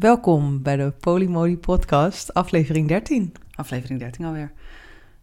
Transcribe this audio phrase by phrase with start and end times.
[0.00, 3.32] Welkom bij de Polymody Podcast, aflevering 13.
[3.54, 4.52] Aflevering 13 alweer.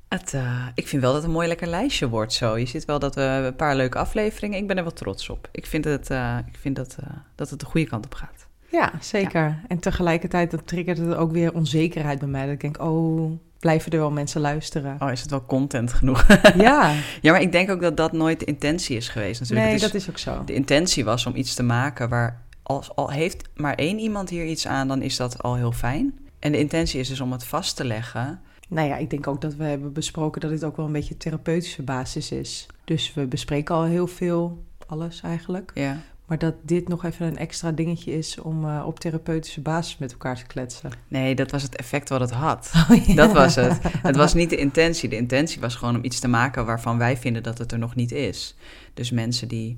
[0.08, 2.58] Het, uh, ik vind wel dat het een mooi lekker lijstje wordt zo.
[2.58, 4.60] Je ziet wel dat we een paar leuke afleveringen.
[4.60, 5.50] Ik ben er wel trots op.
[5.52, 8.48] Ik vind, het, uh, ik vind dat, uh, dat het de goede kant op gaat.
[8.72, 9.44] Ja, zeker.
[9.44, 9.62] Ja.
[9.68, 12.44] En tegelijkertijd dat triggert het ook weer onzekerheid bij mij.
[12.44, 14.96] Dat ik denk, oh, blijven er wel mensen luisteren?
[15.00, 16.26] Oh, is het wel content genoeg?
[16.58, 16.94] Ja.
[17.22, 19.68] ja, maar ik denk ook dat dat nooit de intentie is geweest natuurlijk.
[19.68, 20.44] Nee, is, dat is ook zo.
[20.46, 24.46] De intentie was om iets te maken waar als al heeft maar één iemand hier
[24.46, 26.20] iets aan, dan is dat al heel fijn.
[26.40, 28.42] En de intentie is dus om het vast te leggen.
[28.68, 31.18] Nou ja, ik denk ook dat we hebben besproken dat dit ook wel een beetje
[31.18, 32.66] therapeutische basis is.
[32.84, 35.72] Dus we bespreken al heel veel, alles eigenlijk.
[35.74, 36.02] Ja.
[36.26, 40.12] Maar dat dit nog even een extra dingetje is om uh, op therapeutische basis met
[40.12, 40.92] elkaar te kletsen.
[41.08, 42.72] Nee, dat was het effect wat het had.
[42.92, 43.14] Oh, ja.
[43.14, 43.80] Dat was het.
[44.08, 45.10] Het was niet de intentie.
[45.10, 47.96] De intentie was gewoon om iets te maken waarvan wij vinden dat het er nog
[47.96, 48.56] niet is.
[48.94, 49.78] Dus mensen die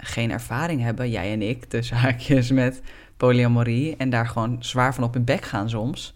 [0.00, 2.82] geen ervaring hebben, jij en ik, dus haakjes met
[3.16, 6.14] polyamorie, en daar gewoon zwaar van op hun bek gaan soms.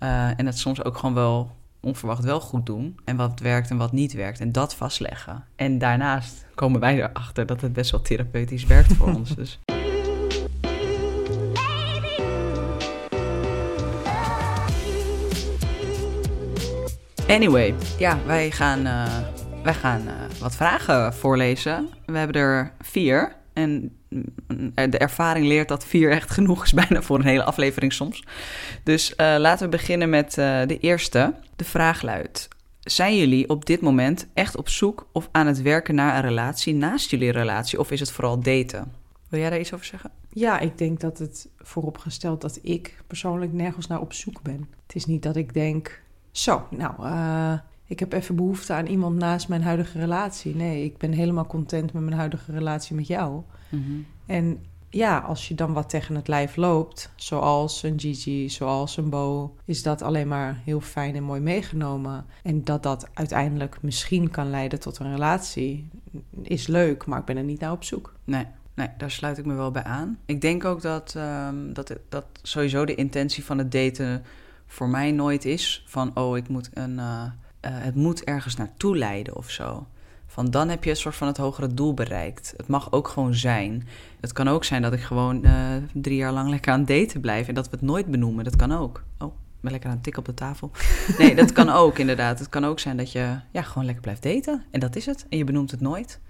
[0.00, 2.96] Uh, en het soms ook gewoon wel onverwacht wel goed doen.
[3.04, 4.40] En wat werkt en wat niet werkt.
[4.40, 5.44] En dat vastleggen.
[5.56, 9.34] En daarnaast komen wij erachter dat het best wel therapeutisch werkt voor ons.
[9.34, 9.58] Dus.
[17.28, 19.16] Anyway, ja, wij gaan, uh,
[19.64, 21.88] wij gaan uh, wat vragen voorlezen.
[22.06, 23.36] We hebben er vier.
[23.52, 23.96] En
[24.74, 28.24] de ervaring leert dat vier echt genoeg is, bijna voor een hele aflevering soms.
[28.82, 31.34] Dus uh, laten we beginnen met de eerste.
[31.56, 32.48] De vraag luidt:
[32.80, 36.74] Zijn jullie op dit moment echt op zoek of aan het werken naar een relatie
[36.74, 37.78] naast jullie relatie?
[37.78, 38.92] Of is het vooral daten?
[39.28, 40.10] Wil jij daar iets over zeggen?
[40.28, 44.68] Ja, ik denk dat het vooropgesteld dat ik persoonlijk nergens naar op zoek ben.
[44.86, 46.94] Het is niet dat ik denk: Zo, nou.
[47.86, 50.56] Ik heb even behoefte aan iemand naast mijn huidige relatie.
[50.56, 53.42] Nee, ik ben helemaal content met mijn huidige relatie met jou.
[53.68, 54.06] Mm -hmm.
[54.26, 59.10] En ja, als je dan wat tegen het lijf loopt, zoals een Gigi, zoals een
[59.10, 62.26] Bo, is dat alleen maar heel fijn en mooi meegenomen.
[62.42, 65.88] En dat dat uiteindelijk misschien kan leiden tot een relatie,
[66.42, 68.14] is leuk, maar ik ben er niet naar op zoek.
[68.24, 68.46] Nee.
[68.74, 70.18] Nee, daar sluit ik me wel bij aan.
[70.26, 74.22] Ik denk ook dat, um, dat, dat sowieso de intentie van het daten
[74.66, 77.30] voor mij nooit is van, oh, ik moet een, uh, uh,
[77.70, 79.86] het moet ergens naartoe leiden of zo.
[80.34, 82.54] Van dan heb je een soort van het hogere doel bereikt.
[82.56, 83.86] Het mag ook gewoon zijn.
[84.20, 85.52] Het kan ook zijn dat ik gewoon uh,
[85.92, 88.44] drie jaar lang lekker aan het daten blijf en dat we het nooit benoemen.
[88.44, 89.04] Dat kan ook.
[89.18, 90.70] Oh, ik ben lekker aan het tikken op de tafel.
[91.18, 92.38] Nee, dat kan ook inderdaad.
[92.38, 94.64] Het kan ook zijn dat je ja, gewoon lekker blijft daten.
[94.70, 95.26] En dat is het.
[95.28, 96.20] En je benoemt het nooit.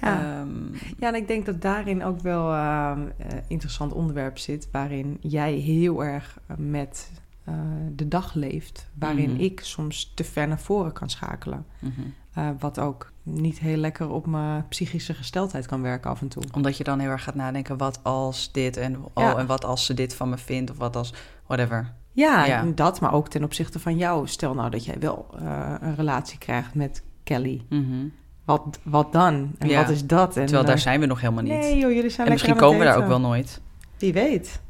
[0.00, 4.68] Ja, um, ja en ik denk dat daarin ook wel uh, een interessant onderwerp zit.
[4.72, 7.10] Waarin jij heel erg met
[7.48, 7.54] uh,
[7.92, 8.88] de dag leeft.
[8.98, 9.40] Waarin Mhm.
[9.40, 11.66] ik soms te ver naar voren kan schakelen.
[11.78, 11.92] mhm.
[12.38, 16.42] Uh, wat ook niet heel lekker op mijn psychische gesteldheid kan werken af en toe.
[16.52, 19.36] Omdat je dan heel erg gaat nadenken, wat als dit en oh, Ja.
[19.36, 21.14] en wat als ze dit van me vindt of wat als
[21.46, 21.92] whatever.
[22.12, 24.26] Ja, dat, maar ook ten opzichte van jou.
[24.28, 27.64] Stel nou dat jij wel uh, een relatie krijgt met Kelly.
[27.68, 28.06] Mhm.
[28.44, 29.50] Wat, wat dan?
[29.58, 29.80] En Ja.
[29.80, 30.36] wat is dat?
[30.36, 31.52] En, Terwijl daar eh, zijn we nog helemaal niet.
[31.52, 33.60] Nee joh, jullie zijn en lekker misschien komen we daar ook wel nooit.
[33.98, 34.60] Wie weet.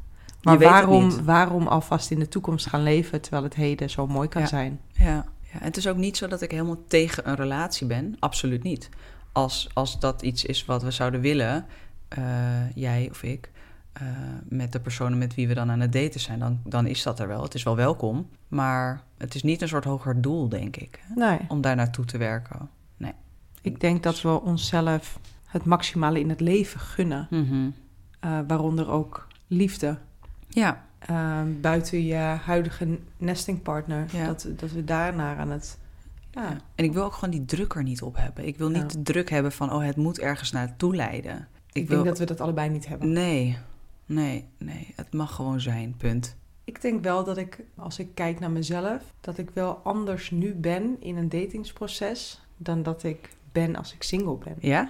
[0.41, 3.21] Maar waarom, waarom alvast in de toekomst gaan leven...
[3.21, 4.47] terwijl het heden zo mooi kan Ja.
[4.47, 4.79] zijn?
[4.91, 8.15] Ja, ja, en het is ook niet zo dat ik helemaal tegen een relatie ben.
[8.19, 8.89] Absoluut niet.
[9.31, 11.65] Als, als dat iets is wat we zouden willen,
[12.07, 13.51] eh, jij of ik,
[13.93, 14.07] eh,
[14.43, 17.19] met de personen met wie we dan aan het daten zijn, dan, dan is dat
[17.19, 17.43] er wel.
[17.43, 18.29] Het is wel welkom.
[18.47, 22.05] Maar het is niet een soort hoger doel, denk ik, hè, Nee, om daar naartoe
[22.05, 22.69] te werken.
[23.61, 27.27] ik denk dat we onszelf het maximale in het leven gunnen.
[27.29, 27.69] Mhm.
[28.19, 29.97] eh, waaronder ook liefde.
[30.49, 34.05] Ja, eh, buiten je huidige nestingpartner.
[34.11, 34.25] Ja.
[34.25, 35.77] Dat, dat we daarnaar aan het...
[36.31, 36.57] Ja, ja.
[36.75, 38.47] En ik wil ook gewoon die druk er niet op hebben.
[38.47, 38.87] Ik wil niet Ja.
[38.87, 41.47] de druk hebben van, oh, het moet ergens naartoe leiden.
[41.71, 41.97] ik, wil...
[41.97, 43.11] denk dat we dat allebei niet hebben.
[43.11, 43.57] Nee,
[44.05, 44.93] nee, nee.
[44.95, 46.35] Het mag gewoon zijn, punt.
[46.63, 50.53] Ik denk wel dat ik, als ik kijk naar mezelf, dat ik wel anders nu
[50.53, 54.55] ben in een datingsproces dan dat ik ben als ik single ben.
[54.59, 54.89] Ja?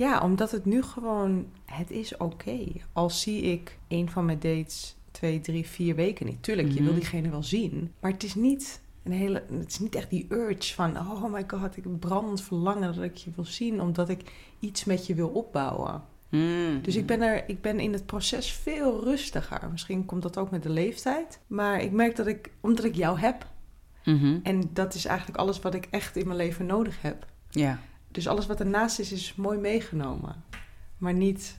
[0.00, 2.58] Ja, omdat het nu gewoon, het is oké.
[2.92, 6.42] Al zie ik een van mijn dates twee, drie, vier weken niet.
[6.42, 6.84] Tuurlijk, je Mhm.
[6.84, 10.26] wil diegene wel zien, maar het is niet een hele, het is niet echt die
[10.28, 14.32] urge van, oh my god, ik brandend verlangen dat ik je wil zien, omdat ik
[14.60, 16.02] iets met je wil opbouwen.
[16.30, 16.82] Mm.
[16.82, 19.68] Dus ik ben, er, ik ben in het proces veel rustiger.
[19.70, 21.40] Misschien komt dat ook met de leeftijd.
[21.46, 23.46] Maar ik merk dat ik, omdat ik jou heb.
[24.04, 24.38] Mhm.
[24.42, 27.26] En dat is eigenlijk alles wat ik echt in mijn leven nodig heb.
[27.50, 27.78] Ja.
[28.10, 30.44] Dus alles wat ernaast is, is mooi meegenomen.
[30.98, 31.56] Maar niet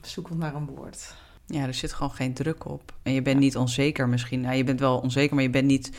[0.00, 1.14] zoekend naar een woord.
[1.46, 2.92] ja, er zit gewoon geen druk op.
[3.02, 3.42] En je bent Ja.
[3.44, 4.40] niet onzeker misschien.
[4.40, 5.90] Nou, je bent wel onzeker, maar je bent niet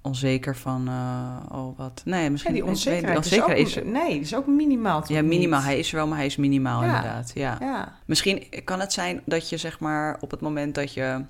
[0.00, 2.02] onzeker van, uh, oh wat.
[2.04, 5.04] Nee, Ja, misschien die onzekerheid, die onzekerheid is, is, ook, nee, is ook minimaal.
[5.12, 5.58] Ja, minimaal.
[5.58, 5.68] niet?
[5.68, 6.86] Hij is er wel, maar hij is minimaal Ja.
[6.86, 7.30] inderdaad.
[7.34, 7.56] Ja.
[7.60, 7.98] Ja.
[8.06, 11.24] Misschien kan het zijn dat je zeg maar op het moment dat je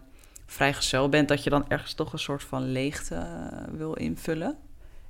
[0.46, 4.56] vrijgezel bent, dat je dan ergens toch een soort van leegte eh, wil invullen.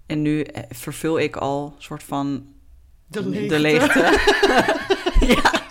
[0.06, 2.47] En nu eh, vervul ik al een soort van
[3.06, 4.00] De de leegte.
[5.35, 5.64] ja.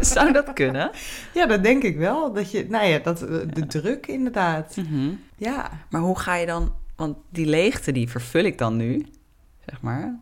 [0.00, 0.90] Zou dat kunnen?
[1.34, 2.32] Ja, dat denk ik wel.
[2.32, 4.76] Dat je, nou ja, dat, eh, de druk inderdaad.
[4.76, 5.10] Mhm.
[5.36, 5.70] Ja.
[5.90, 9.06] Maar hoe ga je dan, want die leegte die vervul ik dan nu,
[9.66, 10.18] zeg maar.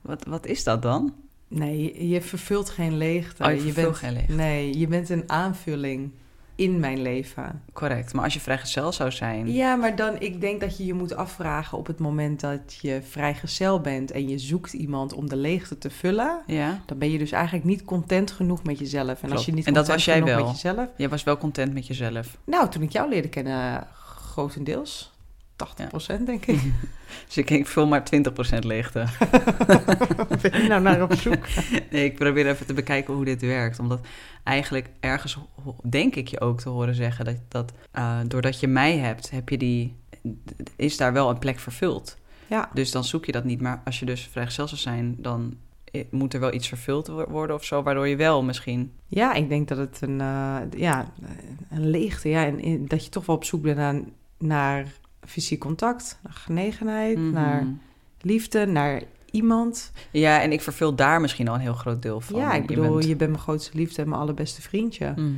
[0.00, 1.14] Wat, wat is dat dan?
[1.48, 3.44] Nee, je, je vervult geen leegte.
[3.44, 4.32] Oh, je vervult bent, geen leegte.
[4.32, 6.12] Nee, je bent een aanvulling
[6.58, 7.62] in mijn leven.
[7.72, 8.12] Correct.
[8.14, 11.14] Maar als je vrijgezel zou zijn, Ja, maar dan, ik denk dat je je moet
[11.14, 15.78] afvragen op het moment dat je vrijgezel bent en je zoekt iemand om de leegte
[15.78, 16.42] te vullen.
[16.46, 19.08] ja, Dan ben je dus eigenlijk niet content genoeg met jezelf.
[19.08, 19.32] En Klopt.
[19.32, 20.44] als je niet En dat was jij genoeg wel.
[20.46, 20.88] met jezelf.
[20.96, 22.36] jij was wel content met jezelf.
[22.44, 23.86] Nou, toen ik jou leerde kennen,
[24.32, 25.16] grotendeels.
[26.20, 26.60] 80% denk ik.
[27.26, 28.02] Dus ik, ik vul maar
[28.54, 29.04] 20% leegte.
[30.42, 31.46] ben je nou naar op zoek?
[31.90, 33.78] Nee, ik probeer even te bekijken hoe dit werkt.
[33.78, 34.00] Omdat
[34.44, 35.38] eigenlijk ergens
[35.82, 39.48] denk ik je ook te horen zeggen dat, dat eh, doordat je mij hebt, heb
[39.48, 39.94] je die,
[40.76, 42.16] is daar wel een plek vervuld.
[42.46, 42.70] Ja.
[42.74, 43.60] Dus dan zoek je dat niet.
[43.60, 47.28] Maar als je dus vrijgezel zou zijn, dan eh, moet er wel iets vervuld wo-
[47.28, 48.92] worden of zo, waardoor je wel misschien.
[49.06, 51.12] Ja, ik denk dat het een, eh, ja,
[51.70, 54.00] een leegte, ja, en dat je toch wel op zoek bent naar,
[54.38, 54.86] naar
[55.28, 57.30] fysiek contact, naar genegenheid, Mhm.
[57.32, 57.66] naar
[58.20, 59.92] liefde, naar iemand.
[60.10, 62.38] Ja, en ik vervul daar misschien al een heel groot deel van.
[62.40, 65.12] ja, ik Je bedoel, bent- je bent mijn grootste liefde en mijn allerbeste vriendje.
[65.16, 65.32] Mhm.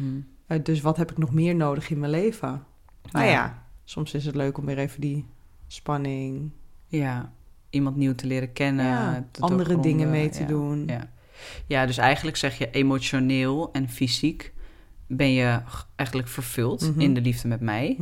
[0.46, 2.64] Eh, dus wat heb ik nog meer nodig in mijn leven?
[3.12, 3.30] Nou Ja.
[3.32, 5.26] ja, soms is het leuk om weer even die
[5.66, 6.50] spanning,
[6.86, 7.32] Ja,
[7.70, 8.84] iemand nieuw te leren kennen.
[8.84, 10.46] ja, te andere dingen mee te ja.
[10.46, 10.84] doen.
[10.86, 11.08] Ja.
[11.66, 14.52] ja, dus eigenlijk zeg je emotioneel en fysiek
[15.06, 15.60] ben je
[15.96, 17.00] eigenlijk vervuld Mhm.
[17.00, 17.98] in de liefde met mij.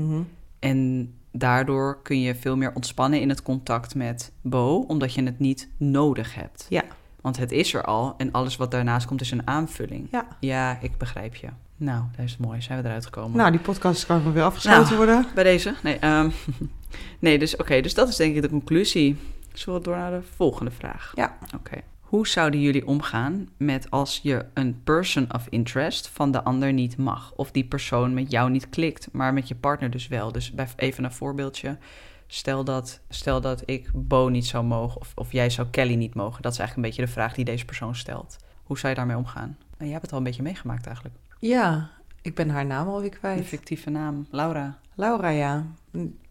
[0.58, 5.38] En daardoor kun je veel meer ontspannen in het contact met Bo, omdat je het
[5.38, 6.66] niet nodig hebt.
[6.68, 6.82] Ja.
[7.20, 10.08] Want het is er al en alles wat daarnaast komt is een aanvulling.
[10.10, 10.26] Ja.
[10.40, 11.48] Ja, ik begrijp je.
[11.76, 12.62] Nou, dat is mooi.
[12.62, 13.36] Zijn we eruit gekomen?
[13.36, 14.96] Nou, die podcast kan nog weer afgesloten Nou.
[14.96, 15.26] worden.
[15.34, 15.74] Bij deze?
[15.82, 16.30] Nee, ehm,
[17.18, 19.16] nee dus oké, dus dat is denk ik de conclusie.
[19.52, 21.12] Zullen we door naar de volgende vraag?
[21.14, 21.36] Ja.
[21.54, 21.76] Oké.
[22.08, 26.96] Hoe zouden jullie omgaan met als je een person of interest van de ander niet
[26.96, 27.32] mag?
[27.36, 30.32] Of die persoon met jou niet klikt, maar met je partner dus wel?
[30.32, 31.78] Dus even een voorbeeldje.
[32.26, 36.14] Stel dat, stel dat ik Bo niet zou mogen of, of jij zou Kelly niet
[36.14, 36.42] mogen.
[36.42, 38.36] Dat is eigenlijk een beetje de vraag die deze persoon stelt.
[38.62, 39.56] Hoe zou je daarmee omgaan?
[39.76, 41.16] En jij hebt het al een beetje meegemaakt eigenlijk.
[41.38, 41.90] Ja,
[42.22, 43.46] ik ben haar naam alweer De kwijt.
[43.46, 44.78] fictieve naam, Laura.
[44.94, 45.66] Laura, ja.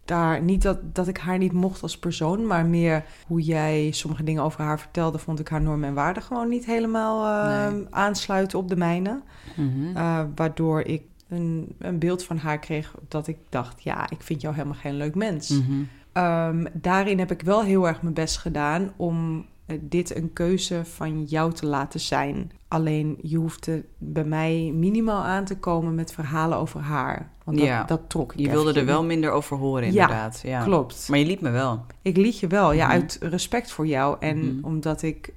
[0.08, 4.22] Daar, niet dat, dat ik haar niet mocht als persoon, maar meer hoe jij sommige
[4.24, 7.86] dingen over haar vertelde, vond ik haar normen en waarden gewoon niet helemaal eh, Nee.
[7.90, 9.20] aansluiten op de mijne.
[9.56, 9.96] Mhm.
[9.96, 14.40] Eh, waardoor ik een, een beeld van haar kreeg dat ik dacht, ja, ik vind
[14.40, 15.48] jou helemaal geen leuk mens.
[15.48, 15.82] Mhm.
[16.12, 19.46] Ehm, daarin heb ik wel heel erg mijn best gedaan om
[19.80, 22.50] dit een keuze van jou te laten zijn.
[22.68, 27.30] Alleen je hoefde bij mij minimaal aan te komen met verhalen over haar.
[27.44, 27.84] Want dat, Ja.
[27.84, 30.40] dat trok ik Je wilde er wel minder over horen, inderdaad.
[30.44, 31.06] Ja, Klopt.
[31.08, 31.84] Maar je liet me wel.
[32.02, 32.94] Ik liet je wel, ja, Mhm.
[32.94, 34.16] uit respect voor jou.
[34.20, 34.64] En Mhm.
[34.64, 35.32] omdat ik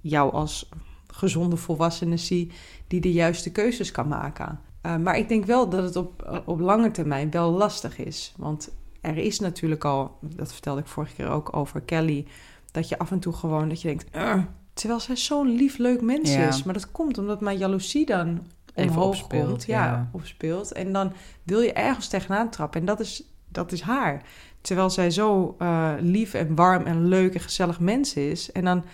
[0.00, 0.68] jou als
[1.06, 2.50] gezonde volwassene zie
[2.86, 4.60] die de juiste keuzes kan maken.
[4.80, 8.34] Eh, maar ik denk wel dat het op, op lange termijn wel lastig is.
[8.36, 8.70] Want
[9.00, 12.26] er is natuurlijk al, dat vertelde ik vorige keer ook over Kelly,
[12.72, 14.38] dat je af en toe gewoon dat je denkt, "Ugh,"
[14.74, 16.48] terwijl zij zo'n lief, leuk mens Ja.
[16.48, 16.62] is.
[16.62, 19.64] Maar dat komt omdat mijn jaloezie dan Even omhoog opspeelt, komt.
[19.64, 20.08] Ja, ja.
[20.12, 20.72] opspeelt.
[20.72, 22.80] En dan wil je ergens tegenaan trappen.
[22.80, 24.22] En dat is, dat is haar.
[24.60, 28.52] Terwijl zij zo eh, lief en warm en leuk en gezellig mens is.
[28.52, 28.84] En dan,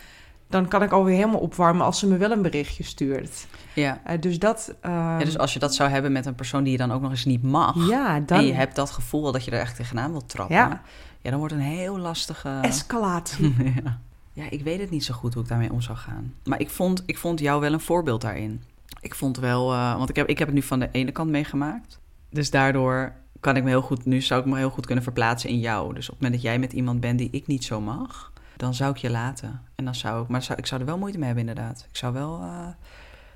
[0.49, 3.47] dan kan ik alweer helemaal opwarmen als ze me wel een berichtje stuurt.
[3.75, 4.01] Ja.
[4.05, 4.75] Eh, dus dat...
[4.81, 5.19] ehm, ja.
[5.19, 7.25] Dus als je dat zou hebben met een persoon die je dan ook nog eens
[7.25, 7.89] niet mag...
[7.89, 10.57] ja, dan en je hebt dat gevoel dat je er echt tegenaan wilt trappen...
[10.57, 10.83] Ja.
[11.23, 12.59] Ja, dan wordt een heel lastige...
[12.63, 13.55] escalatie.
[13.85, 14.01] ja.
[14.33, 16.35] ja, ik weet het niet zo goed hoe ik daarmee om zou gaan.
[16.45, 18.63] Maar ik vond, ik vond jou wel een voorbeeld daarin.
[19.01, 19.73] Ik vond wel...
[19.73, 22.01] eh, want ik heb, ik heb het nu van de ene kant meegemaakt.
[22.31, 24.05] Dus daardoor kan ik me heel goed...
[24.05, 25.95] Nu zou ik me heel goed kunnen verplaatsen in jou.
[25.95, 28.33] Dus op het moment dat jij met iemand bent die ik niet zo mag...
[28.57, 29.61] dan zou ik je laten.
[29.75, 30.29] En dan zou ik...
[30.29, 31.87] Maar zou, ik zou er wel moeite mee hebben, inderdaad.
[31.91, 32.41] Ik zou wel...
[32.43, 32.67] eh,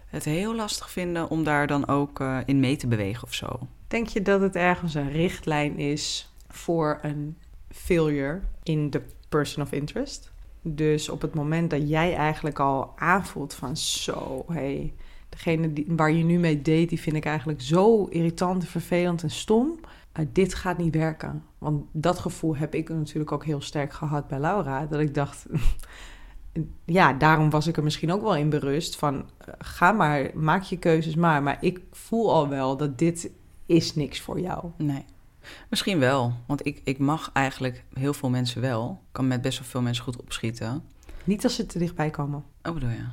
[0.06, 3.58] het heel lastig vinden om daar dan ook eh, in mee te bewegen of zo.
[3.88, 7.36] Denk je dat het ergens een richtlijn is voor een
[7.72, 10.32] failure in de person of interest?
[10.62, 14.94] Dus op het moment dat jij eigenlijk al aanvoelt van zo, hey,
[15.28, 19.30] degene die, waar je nu mee date, die vind ik eigenlijk zo irritant, vervelend en
[19.30, 19.80] stom.
[20.32, 21.44] Dit gaat niet werken.
[21.58, 24.86] Want dat gevoel heb ik natuurlijk ook heel sterk gehad bij Laura.
[24.86, 25.46] Dat ik dacht,
[26.84, 29.24] ja, daarom was ik er misschien ook wel in berust van,
[29.58, 31.42] ga maar, maak je keuzes maar.
[31.42, 33.30] Maar ik voel al wel dat dit
[33.66, 34.70] is niks voor jou.
[34.76, 35.04] Nee.
[35.70, 39.00] Misschien wel, want ik, ik mag eigenlijk heel veel mensen wel.
[39.06, 40.82] Ik kan met best wel veel mensen goed opschieten.
[41.24, 42.44] Niet als ze te dichtbij komen.
[42.62, 43.04] Oh, bedoel je?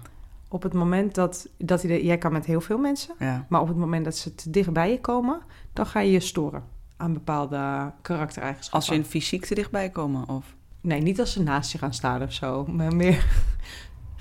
[0.48, 3.46] Op het moment dat, dat jij kan met heel veel mensen, Ja.
[3.50, 5.42] maar op het moment dat ze te dicht bij je komen,
[5.74, 6.64] dan ga je je storen
[6.98, 8.72] aan bepaalde karaktereigenschappen.
[8.80, 10.56] Als ze in fysiek te dichtbij komen, of...
[10.82, 13.26] Nee, niet als ze naast je gaan staan of zo, maar meer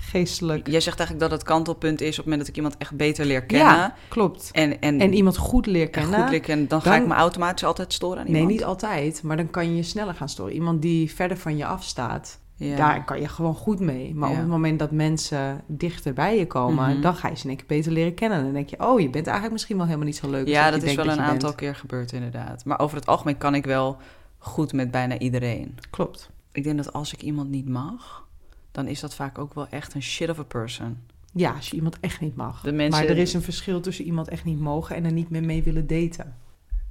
[0.09, 0.67] geestelijk.
[0.69, 3.25] Jij zegt eigenlijk dat het kantelpunt is op het moment dat ik iemand echt beter
[3.25, 3.67] leer kennen.
[3.73, 4.49] Ja, klopt.
[4.51, 6.19] En, en, En iemand goed leer en kennen.
[6.21, 8.51] goed leer kennen, dan, ga ik me automatisch altijd storen aan Nee, iemand.
[8.51, 10.53] niet altijd, maar dan kan je je sneller gaan storen.
[10.53, 12.75] Iemand die verder van je afstaat, Ja.
[12.75, 14.15] daar kan je gewoon goed mee.
[14.15, 14.35] Maar Ja.
[14.35, 17.01] op het moment dat mensen dichter bij je komen, Mhm.
[17.01, 18.37] dan ga je ze in één keer beter leren kennen.
[18.37, 20.47] En dan denk je, oh, je bent eigenlijk misschien wel helemaal niet zo leuk.
[20.47, 21.55] Ja, dat is wel een aantal bent.
[21.55, 22.65] keer gebeurd inderdaad.
[22.65, 23.97] Maar over het algemeen kan ik wel
[24.37, 25.77] goed met bijna iedereen.
[25.89, 26.29] Klopt.
[26.51, 28.27] Ik denk dat als ik iemand niet mag,
[28.71, 30.97] dan is dat vaak ook wel echt een shit of a person.
[31.33, 32.61] Ja, als je iemand echt niet mag.
[32.61, 35.29] De mensen- Maar er is een verschil tussen iemand echt niet mogen en er niet
[35.29, 36.35] meer mee willen daten.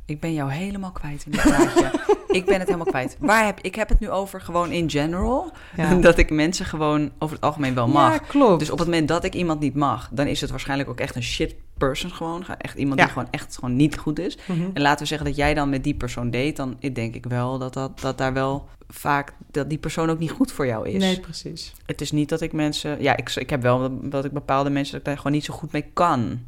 [0.05, 1.91] Ik ben jou helemaal kwijt in dit praatje.
[2.39, 3.17] ik ben het helemaal kwijt.
[3.21, 5.53] Waar heb, ik heb het nu over gewoon in general.
[5.77, 8.13] Ja, Dat ik mensen gewoon over het algemeen wel mag.
[8.13, 8.59] Ja, klopt.
[8.59, 11.15] Dus op het moment dat ik iemand niet mag, dan is het waarschijnlijk ook echt
[11.17, 12.47] een shit person gewoon.
[12.47, 13.05] Echt iemand Ja.
[13.05, 14.39] die gewoon echt gewoon niet goed is.
[14.47, 14.71] Mhm.
[14.73, 17.59] En laten we zeggen dat jij dan met die persoon date, dan denk ik wel
[17.59, 21.03] dat, dat, dat daar wel vaak dat die persoon ook niet goed voor jou is.
[21.03, 21.73] Nee, precies.
[21.87, 23.03] Het is niet dat ik mensen.
[23.03, 25.45] Ja, ik, ik heb wel dat, dat ik bepaalde mensen dat ik daar gewoon niet
[25.45, 26.41] zo goed mee kan.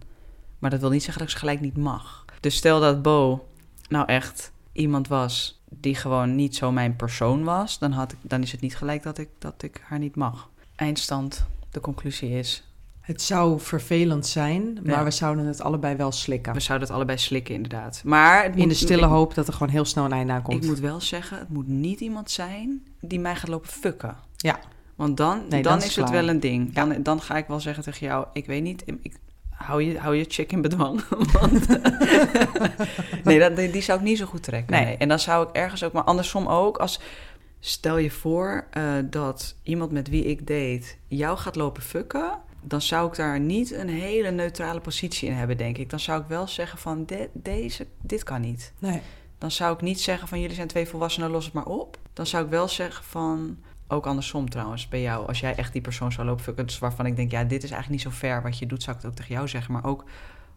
[0.58, 2.24] Maar dat wil niet zeggen dat ik ze gelijk niet mag.
[2.40, 3.48] Dus stel dat Bo
[3.88, 8.42] nou echt iemand was die gewoon niet zo mijn persoon was, dan, had ik, dan
[8.42, 10.48] is het niet gelijk dat ik, dat ik haar niet mag.
[10.76, 12.69] Eindstand, de conclusie is:
[13.00, 15.04] Het zou vervelend zijn, maar Ja.
[15.04, 16.52] we zouden het allebei wel slikken.
[16.52, 18.02] we zouden het allebei slikken, inderdaad.
[18.04, 20.62] Maar In de stille ik- hoop dat er gewoon heel snel een einde aan komt.
[20.62, 24.16] Ik moet wel zeggen, het moet niet iemand zijn die mij gaat lopen fucken.
[24.36, 24.58] Ja.
[24.94, 26.72] Want dan, Nee, dan is, is het wel een ding.
[26.74, 29.16] Dan, dan ga ik wel zeggen tegen jou, ik weet niet, ik,
[29.50, 31.00] hou, je, hou je chick in bedwang.
[31.40, 31.66] Want,
[33.24, 34.72] nee, dat, die, die zou ik niet zo goed trekken.
[34.76, 34.84] Nee.
[34.84, 34.96] Nee.
[34.96, 37.00] En dan zou ik ergens ook, maar andersom ook, als...
[37.62, 42.30] Stel je voor eh, dat iemand met wie ik date jou gaat lopen fucken...
[42.62, 45.90] dan zou ik daar niet een hele neutrale positie in hebben, denk ik.
[45.90, 49.00] Dan zou ik wel zeggen van, de- deze, dit kan niet Nee.
[49.38, 51.98] dan zou ik niet zeggen van jullie zijn twee volwassenen, los het maar op.
[52.12, 55.26] Dan zou ik wel zeggen van, ook andersom trouwens, bij jou.
[55.26, 58.12] Als jij echt die persoon zou lopen waarvan ik denk, ja, dit is eigenlijk niet
[58.12, 59.72] zo fair wat je doet, zou ik het ook tegen jou zeggen.
[59.72, 60.04] Maar ook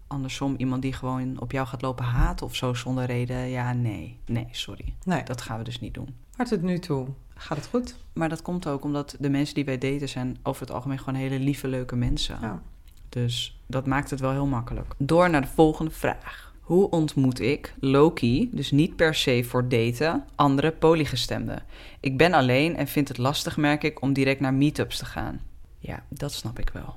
[0.08, 3.50] andersom, iemand die gewoon op jou gaat lopen haten of zo zonder reden.
[3.50, 4.94] Ja, nee, nee, sorry.
[5.04, 5.24] nee.
[5.24, 6.16] Dat gaan we dus niet doen.
[6.38, 7.08] Maar tot nu toe
[7.44, 7.96] gaat het goed.
[8.14, 11.20] Maar dat komt ook omdat de mensen die wij daten zijn over het algemeen gewoon
[11.20, 12.38] hele lieve, leuke mensen.
[12.42, 12.62] Ja.
[13.10, 14.94] Dus dat maakt het wel heel makkelijk.
[14.98, 16.54] Door naar de volgende vraag.
[16.62, 21.64] Hoe ontmoet ik Loki, dus niet per se voor daten, andere polygestemden?
[22.00, 25.42] Ik ben alleen en vind het lastig, merk ik, om direct naar meetups te gaan.
[25.80, 26.96] Ja, dat snap ik wel.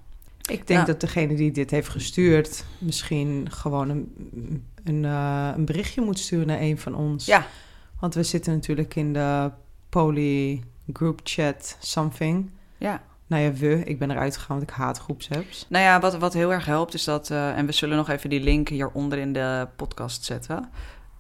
[0.51, 2.65] Ik denk dat degene die dit heeft gestuurd...
[2.79, 4.15] misschien gewoon een,
[4.85, 7.27] een, eh, een berichtje moet sturen naar een van ons.
[7.27, 7.47] Ja,
[8.01, 9.51] Want we zitten natuurlijk in de
[9.97, 10.63] poly
[10.93, 12.51] group chat something.
[12.79, 13.03] ja.
[13.29, 13.85] Nou ja, we.
[13.85, 15.67] Ik ben eruit gegaan, want ik haat groepsapps.
[15.69, 18.31] Nou ja, wat, wat heel erg helpt is dat, eh, en we zullen nog even
[18.31, 20.71] die link hieronder in de podcast zetten.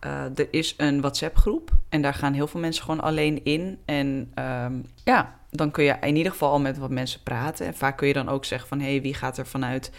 [0.00, 3.78] Eh, er is een WhatsApp-groep en daar gaan heel veel mensen gewoon alleen in.
[3.84, 7.66] En ehm, ja, dan kun je in ieder geval al met wat mensen praten.
[7.66, 9.92] En vaak kun je dan ook zeggen van, hé, hey, wie gaat er vanuit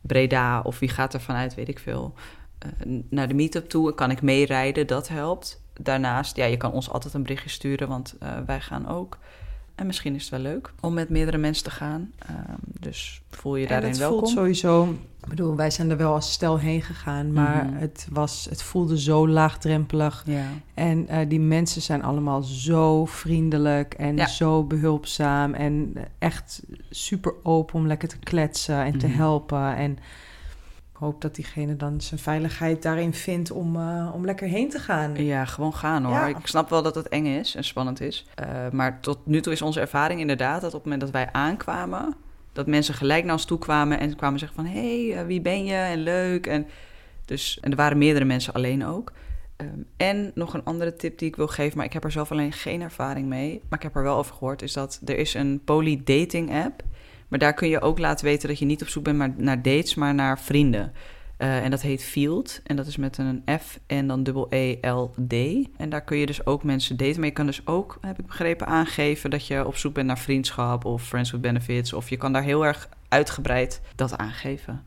[0.00, 2.14] Breda of wie gaat er vanuit, weet ik veel,
[2.58, 2.68] eh,
[3.10, 3.94] naar de meetup toe?
[3.94, 4.86] Kan ik meerijden?
[4.86, 5.61] Dat helpt.
[5.80, 9.18] Daarnaast, ja, je kan ons altijd een berichtje sturen, want eh, wij gaan ook.
[9.74, 12.12] En misschien is het wel leuk om met meerdere mensen te gaan.
[12.18, 12.34] Ehm,
[12.80, 14.18] dus voel je daarin het welkom.
[14.18, 14.94] voelt sowieso...
[15.22, 17.32] Ik bedoel, wij zijn er wel als stel heen gegaan...
[17.32, 17.76] maar Mhm.
[17.76, 20.22] het, was, het voelde zo laagdrempelig.
[20.26, 20.44] Ja.
[20.74, 24.26] En eh, die mensen zijn allemaal zo vriendelijk en Ja.
[24.26, 25.54] zo behulpzaam...
[25.54, 29.16] en echt super open om lekker te kletsen en te Mhm.
[29.16, 29.76] helpen.
[29.76, 29.98] En
[31.02, 35.24] hoop dat diegene dan zijn veiligheid daarin vindt om, eh, om lekker heen te gaan.
[35.24, 36.14] ja, gewoon gaan hoor.
[36.14, 36.26] Ja.
[36.26, 38.26] Ik snap wel dat het eng is en spannend is.
[38.34, 41.28] Eh, maar tot nu toe is onze ervaring inderdaad dat op het moment dat wij
[41.32, 42.14] aankwamen,
[42.52, 45.40] dat mensen gelijk naar ons toe kwamen en kwamen zeggen van hé, hey, eh, wie
[45.40, 45.74] ben je?
[45.74, 46.46] En leuk.
[46.46, 46.66] En,
[47.24, 49.12] dus, en er waren meerdere mensen alleen ook.
[49.56, 52.30] Ehm, en nog een andere tip die ik wil geven, maar ik heb er zelf
[52.30, 55.34] alleen geen ervaring mee, maar ik heb er wel over gehoord, is dat er is
[55.34, 56.82] een poly-dating app.
[57.32, 59.94] Maar daar kun je ook laten weten dat je niet op zoek bent naar dates,
[59.94, 60.92] maar naar vrienden.
[61.36, 62.60] Eh, en dat heet Field.
[62.64, 65.32] En dat is met een F en dan dubbel E-L-D.
[65.76, 67.16] En daar kun je dus ook mensen daten.
[67.16, 70.18] Maar je kan dus ook, heb ik begrepen, aangeven dat je op zoek bent naar
[70.18, 71.92] vriendschap of friends with benefits.
[71.92, 74.84] Of je kan daar heel erg uitgebreid dat aangeven.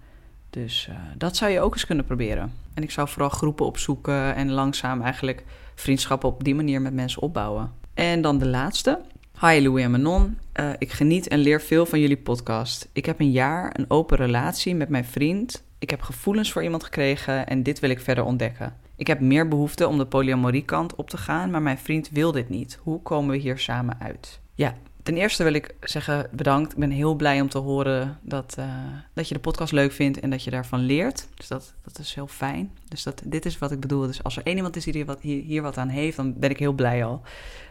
[0.50, 2.54] Dus eh, dat zou je ook eens kunnen proberen.
[2.74, 5.44] En ik zou vooral groepen opzoeken en langzaam eigenlijk
[5.75, 7.72] vriendschappen op die manier met mensen opbouwen.
[7.94, 9.02] En dan de laatste.
[9.42, 10.38] Hi Louis en Manon.
[10.51, 12.89] Eh, ik geniet en leer veel van jullie podcast.
[12.94, 15.63] Ik heb een jaar een open relatie met mijn vriend.
[15.80, 18.74] Ik heb gevoelens voor iemand gekregen en dit wil ik verder ontdekken.
[18.96, 22.32] Ik heb meer behoefte om de polyamorie kant op te gaan, maar mijn vriend wil
[22.32, 22.80] dit niet.
[22.82, 24.39] Hoe komen we hier samen uit?
[24.54, 26.72] Ja, ten eerste wil ik zeggen bedankt.
[26.72, 28.65] Ik ben heel blij om te horen dat, uh,
[29.13, 31.27] dat je de podcast leuk vindt en dat je daarvan leert.
[31.36, 32.72] Dus dat, dat is heel fijn.
[32.88, 34.08] Dus dat, dit is wat ik bedoel.
[34.08, 36.34] Dus als er één iemand is die hier wat, hier, hier wat aan heeft, dan
[36.39, 37.22] ben ik heel blij al.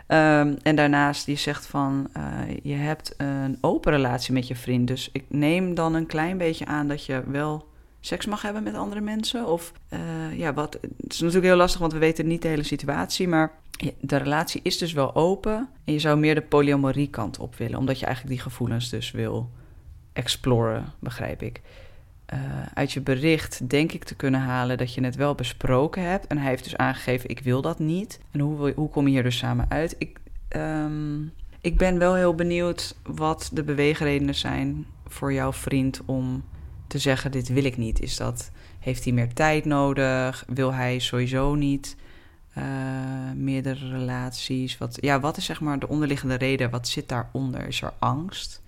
[0.08, 2.22] Um, en daarnaast, die zegt van, uh,
[2.62, 4.88] je hebt een open relatie met je vriend.
[4.88, 7.68] Dus ik neem dan een klein beetje aan dat je wel
[8.00, 9.46] seks mag hebben met andere mensen.
[9.46, 10.78] Of uh, ja, wat.
[10.80, 13.28] Het is natuurlijk heel lastig, want we weten niet de hele situatie.
[13.28, 13.52] Maar
[14.00, 15.68] de relatie is dus wel open.
[15.84, 19.10] En je zou meer de polyamorie kant op willen, omdat je eigenlijk die gevoelens dus
[19.10, 19.50] wil
[20.12, 21.60] exploren, begrijp ik.
[22.32, 22.40] Uh,
[22.74, 26.26] uit je bericht denk ik te kunnen halen dat je het wel besproken hebt.
[26.26, 28.20] En hij heeft dus aangegeven: ik wil dat niet.
[28.30, 29.94] En hoe, hoe kom je hier dus samen uit?
[29.98, 30.18] Ik,
[30.56, 36.44] um, ik ben wel heel benieuwd wat de beweegredenen zijn voor jouw vriend om
[36.86, 38.00] te zeggen: dit wil ik niet.
[38.00, 40.44] Is dat heeft hij meer tijd nodig?
[40.48, 41.96] Wil hij sowieso niet
[42.58, 42.64] uh,
[43.34, 44.78] meerdere relaties?
[44.78, 46.70] Wat, ja, wat is zeg maar de onderliggende reden?
[46.70, 47.66] Wat zit daaronder?
[47.66, 48.62] Is er angst?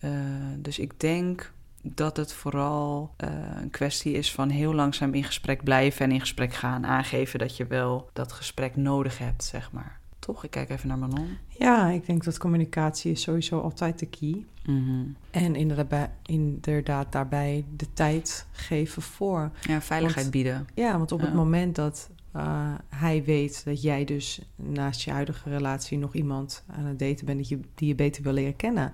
[0.00, 0.10] Uh,
[0.56, 1.52] dus ik denk
[1.92, 3.30] dat het vooral uh,
[3.62, 6.86] een kwestie is van heel langzaam in gesprek blijven en in gesprek gaan.
[6.86, 9.98] Aangeven dat je wel dat gesprek nodig hebt, zeg maar.
[10.18, 10.44] Toch?
[10.44, 11.28] Ik kijk even naar Manon.
[11.48, 14.44] Ja, ik denk dat communicatie is sowieso altijd de key.
[14.64, 15.16] Mm -hmm.
[15.30, 19.50] En inderdaad, inderdaad daarbij de tijd geven voor.
[19.60, 20.66] Ja, veiligheid want, bieden.
[20.74, 21.24] Ja, want op Ja.
[21.24, 26.64] het moment dat uh, hij weet dat jij dus naast je huidige relatie nog iemand
[26.66, 28.92] aan het daten bent die je, die je beter wil leren kennen.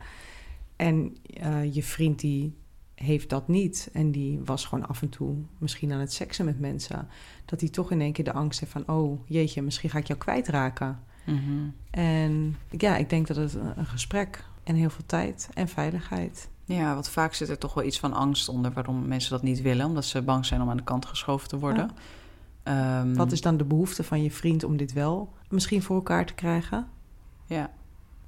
[0.77, 2.55] En uh, je vriend die
[3.03, 6.61] heeft dat niet en die was gewoon af en toe misschien aan het seksen met
[6.61, 7.09] mensen.
[7.45, 10.07] Dat hij toch in één keer de angst heeft van, oh jeetje, misschien ga ik
[10.07, 10.99] jou kwijtraken.
[11.27, 11.75] Mm -hmm.
[11.91, 16.49] En ja, ik denk dat het een gesprek en heel veel tijd en veiligheid.
[16.65, 19.63] Ja, want vaak zit er toch wel iets van angst onder waarom mensen dat niet
[19.63, 21.91] willen, omdat ze bang zijn om aan de kant geschoven te worden.
[22.65, 23.01] Ja.
[23.01, 26.27] Um, Wat is dan de behoefte van je vriend om dit wel misschien voor elkaar
[26.27, 26.87] te krijgen?
[27.47, 27.71] Ja,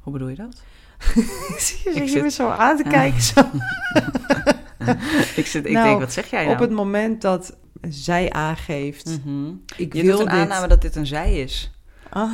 [0.00, 0.62] hoe bedoel je dat?
[1.48, 2.22] ik zie je ik zit...
[2.22, 3.22] me zo aan te kijken.
[3.22, 3.42] Zo.
[5.40, 6.54] ik zit, ik nou, denk, wat zeg jij nou?
[6.54, 7.56] Op het moment dat
[7.88, 9.06] zij aangeeft...
[9.06, 9.62] Mm -hmm.
[9.76, 10.40] ik je wil doet een dit...
[10.40, 11.70] aanname dat dit een zij is.
[12.10, 12.32] Ah.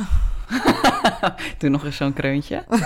[1.59, 2.63] Doe nog eens zo'n kreuntje.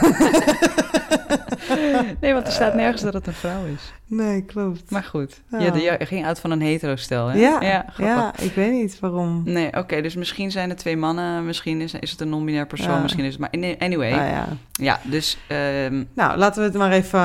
[2.21, 3.93] nee, want er staat nergens dat het een vrouw is.
[4.07, 4.91] Nee, klopt.
[4.91, 5.59] Maar goed, Ja.
[5.59, 7.39] je, je ging uit van een hetero-stel, hè?
[7.39, 9.41] Ja, ja, ik weet niet waarom.
[9.45, 12.93] Nee, oké, dus misschien zijn er twee mannen, misschien is, is het een non-binair persoon,
[12.95, 13.01] Ja.
[13.01, 13.49] misschien is het maar...
[13.79, 14.47] Anyway, Nou ja.
[14.71, 15.37] ja, dus...
[15.47, 17.19] ehm, Nou, laten we het maar even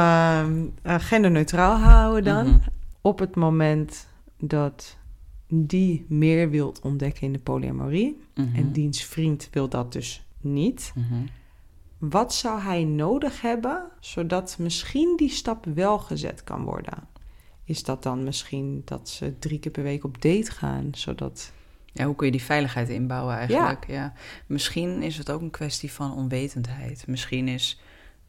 [0.86, 2.46] uh, genderneutraal houden dan.
[2.46, 2.58] mhm.
[3.00, 4.06] Op het moment
[4.40, 4.96] dat
[5.48, 8.20] die meer wilt ontdekken in de polyamorie...
[8.34, 8.56] Mhm.
[8.56, 10.92] en diens vriend wil dat dus niet...
[10.94, 11.26] Mhm.
[11.98, 17.08] Wat zou hij nodig hebben zodat misschien die stap wel gezet kan worden?
[17.64, 21.52] Is dat dan misschien dat ze drie keer per week op date gaan, zodat...
[21.92, 23.86] Ja, hoe kun je die veiligheid inbouwen eigenlijk?
[23.86, 24.12] Ja.
[24.46, 27.06] Misschien is het ook een kwestie van onwetendheid.
[27.06, 27.80] Misschien is,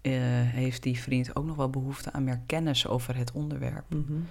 [0.01, 0.13] uh,
[0.45, 3.85] heeft die vriend ook nog wel behoefte aan meer kennis over het onderwerp.
[3.89, 4.27] Mm -hmm.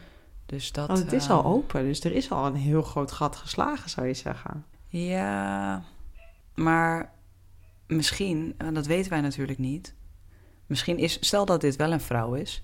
[0.47, 3.13] Dus dat, Want het is uh, al open, dus er is al een heel groot
[3.13, 4.65] gat geslagen, zou je zeggen.
[4.87, 5.83] Ja,
[6.55, 7.13] maar
[7.89, 9.95] misschien, dat weten wij natuurlijk niet.
[10.67, 12.63] Misschien is, stel dat dit wel een vrouw is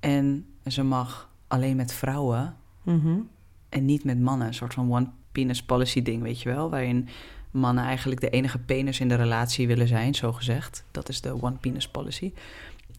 [0.00, 3.28] en ze mag alleen met vrouwen mm -hmm.
[3.68, 4.46] en niet met mannen.
[4.46, 7.08] Een soort van one penis policy ding, weet je wel, waarin
[7.50, 10.84] mannen eigenlijk de enige penis in de relatie willen zijn, zo gezegd.
[10.90, 12.32] Dat is de one penis policy.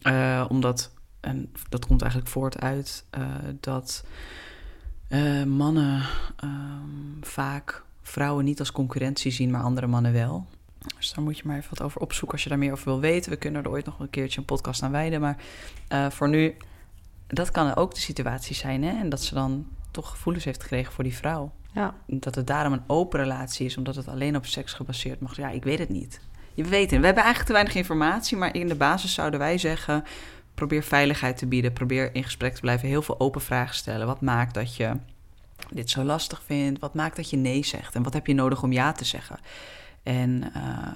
[0.02, 3.26] Uh, omdat, en dat komt eigenlijk voort uit uh,
[3.60, 4.04] dat
[5.08, 6.02] uh, mannen
[6.44, 10.46] um, vaak vrouwen niet als concurrentie zien, maar andere mannen wel.
[10.96, 13.00] Dus daar moet je maar even wat over opzoeken als je daar meer over wil
[13.00, 13.30] weten.
[13.30, 15.20] We kunnen er ooit nog een keertje een podcast aan wijden.
[15.20, 15.36] Maar
[15.92, 16.56] uh, voor nu,
[17.26, 18.82] dat kan ook de situatie zijn.
[18.84, 18.98] Hè?
[18.98, 21.52] En dat ze dan toch gevoelens heeft gekregen voor die vrouw.
[21.72, 21.94] Ja.
[22.06, 25.48] Dat het daarom een open relatie is, omdat het alleen op seks gebaseerd mag zijn.
[25.48, 26.20] Ja, ik weet het niet.
[26.54, 27.00] Je weet het.
[27.00, 30.04] We hebben eigenlijk te weinig informatie, maar in de basis zouden wij zeggen...
[30.54, 32.88] probeer veiligheid te bieden, probeer in gesprek te blijven...
[32.88, 34.06] heel veel open vragen stellen.
[34.06, 34.96] Wat maakt dat je
[35.70, 36.80] dit zo lastig vindt?
[36.80, 37.94] Wat maakt dat je nee zegt?
[37.94, 39.38] En wat heb je nodig om ja te zeggen?
[40.04, 40.86] En uh,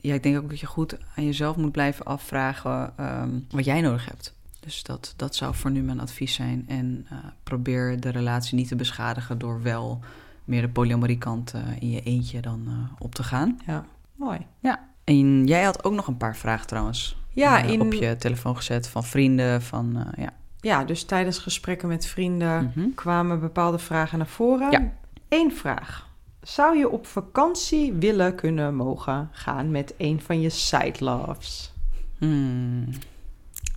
[0.00, 3.80] ja, ik denk ook dat je goed aan jezelf moet blijven afvragen um, wat jij
[3.80, 4.34] nodig hebt.
[4.60, 6.64] Dus dat, dat zou voor nu mijn advies zijn.
[6.68, 10.00] En uh, probeer de relatie niet te beschadigen door wel
[10.44, 13.58] meer de polyamorie kant uh, in je eentje dan op te gaan.
[13.66, 14.38] Ja, mooi.
[14.58, 14.88] Ja.
[15.04, 17.16] En jij had ook nog een paar vragen trouwens.
[17.30, 17.80] Ja, in...
[17.80, 20.30] op je telefoon gezet van vrienden, van ja.
[20.60, 22.80] Ja, dus tijdens gesprekken met vrienden Mhm.
[22.80, 22.94] -hmm.
[22.94, 24.70] kwamen bepaalde vragen naar voren.
[24.70, 24.92] Ja.
[25.28, 26.10] Eén vraag.
[26.42, 31.72] Zou je op vakantie willen kunnen mogen gaan met een van je side loves?
[32.18, 32.88] Hmm.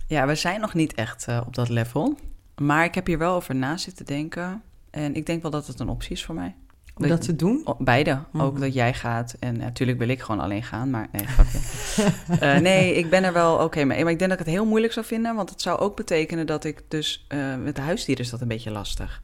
[0.06, 2.16] Ja, we zijn nog niet echt uh, op dat level.
[2.60, 4.62] Maar ik heb hier wel over na zitten denken.
[4.90, 6.54] En ik denk wel dat het een optie is voor mij.
[6.94, 7.66] Om dat te doen?
[7.78, 8.18] Beide.
[8.32, 8.60] Ook Mhm.
[8.60, 9.36] dat jij gaat.
[9.40, 11.58] En natuurlijk wil ik gewoon alleen gaan, maar nee, grapje.
[12.40, 14.02] Eh, nee, ik ben er wel oké mee.
[14.02, 15.34] Maar ik denk dat ik het heel moeilijk zou vinden.
[15.34, 17.24] Want het zou ook betekenen dat ik dus...
[17.28, 19.22] eh, met de huisdieren is dat een beetje lastig.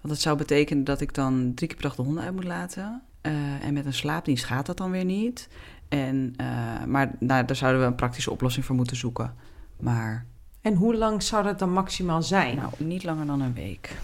[0.00, 2.44] Want het zou betekenen dat ik dan drie keer per dag de honden uit moet
[2.44, 3.02] laten.
[3.20, 5.48] Eh, en met een slaapdienst gaat dat dan weer niet.
[5.88, 9.34] En, eh, maar nou, daar zouden we een praktische oplossing voor moeten zoeken.
[9.80, 10.26] Maar
[10.60, 12.56] En hoe lang zou dat dan maximaal zijn?
[12.56, 13.96] nou, niet langer dan een week.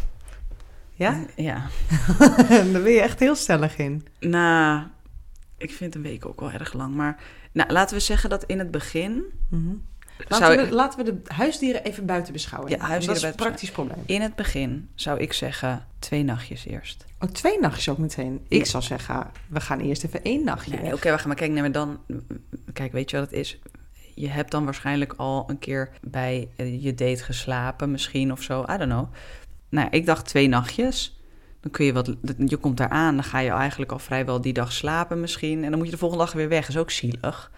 [0.95, 1.25] ja?
[1.37, 1.67] Ja.
[2.73, 4.07] Daar ben je echt heel stellig in.
[4.21, 4.83] Nou,
[5.57, 6.95] ik vind een week ook wel erg lang.
[6.95, 9.23] Maar nou, laten we zeggen dat in het begin...
[9.49, 9.75] Mhm.
[10.29, 12.77] Laten, we, laten we de huisdieren even buiten beschouwing.
[12.77, 14.03] Ja, huisdieren dat is een praktisch probleem.
[14.07, 17.05] In het begin zou ik zeggen twee nachtjes eerst.
[17.19, 18.45] Oh, twee nachtjes ook meteen.
[18.49, 18.65] Ik Ja.
[18.65, 20.93] zou zeggen, we gaan eerst even één nachtje Nee.
[20.93, 21.55] Oké, we gaan maar kijken.
[21.55, 21.99] Nee, maar dan...
[22.73, 23.59] Kijk, weet je wat het is?
[24.15, 28.63] Je hebt dan waarschijnlijk al een keer bij eh, je date geslapen misschien of zo.
[28.63, 29.07] I don't know.
[29.69, 31.19] Nou, ik dacht twee nachtjes.
[31.61, 32.15] Dan kun je wat...
[32.47, 35.65] Je komt daar aan, dan ga je eigenlijk al vrijwel die dag slapen misschien.
[35.65, 36.61] En dan moet je de volgende dag weer weg.
[36.61, 37.51] Dat is ook zielig.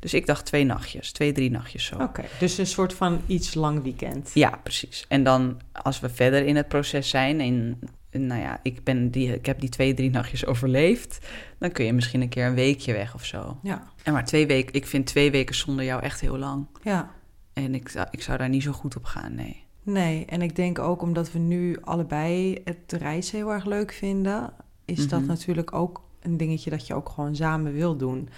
[0.00, 1.12] Dus ik dacht twee nachtjes.
[1.12, 1.96] Twee, drie nachtjes zo.
[1.98, 4.30] Oké, dus een soort van iets lang weekend.
[4.34, 5.04] Ja, precies.
[5.08, 7.78] En dan als we verder in het proces zijn en
[8.10, 11.26] nou ja, ik, ben die, ik heb die twee, drie nachtjes overleefd,
[11.58, 13.58] dan kun je misschien een keer een weekje weg of zo.
[13.62, 16.66] Ja, En maar twee weken, ik vind twee weken zonder jou echt heel lang.
[16.82, 17.10] ja.
[17.52, 19.64] En ik, zou- ik zou daar niet zo goed op gaan, nee.
[19.82, 24.52] Nee, en ik denk ook omdat we nu allebei het reizen heel erg leuk vinden,
[24.84, 25.28] is dat Mhm.
[25.28, 28.28] natuurlijk ook een dingetje dat je ook gewoon samen wil doen.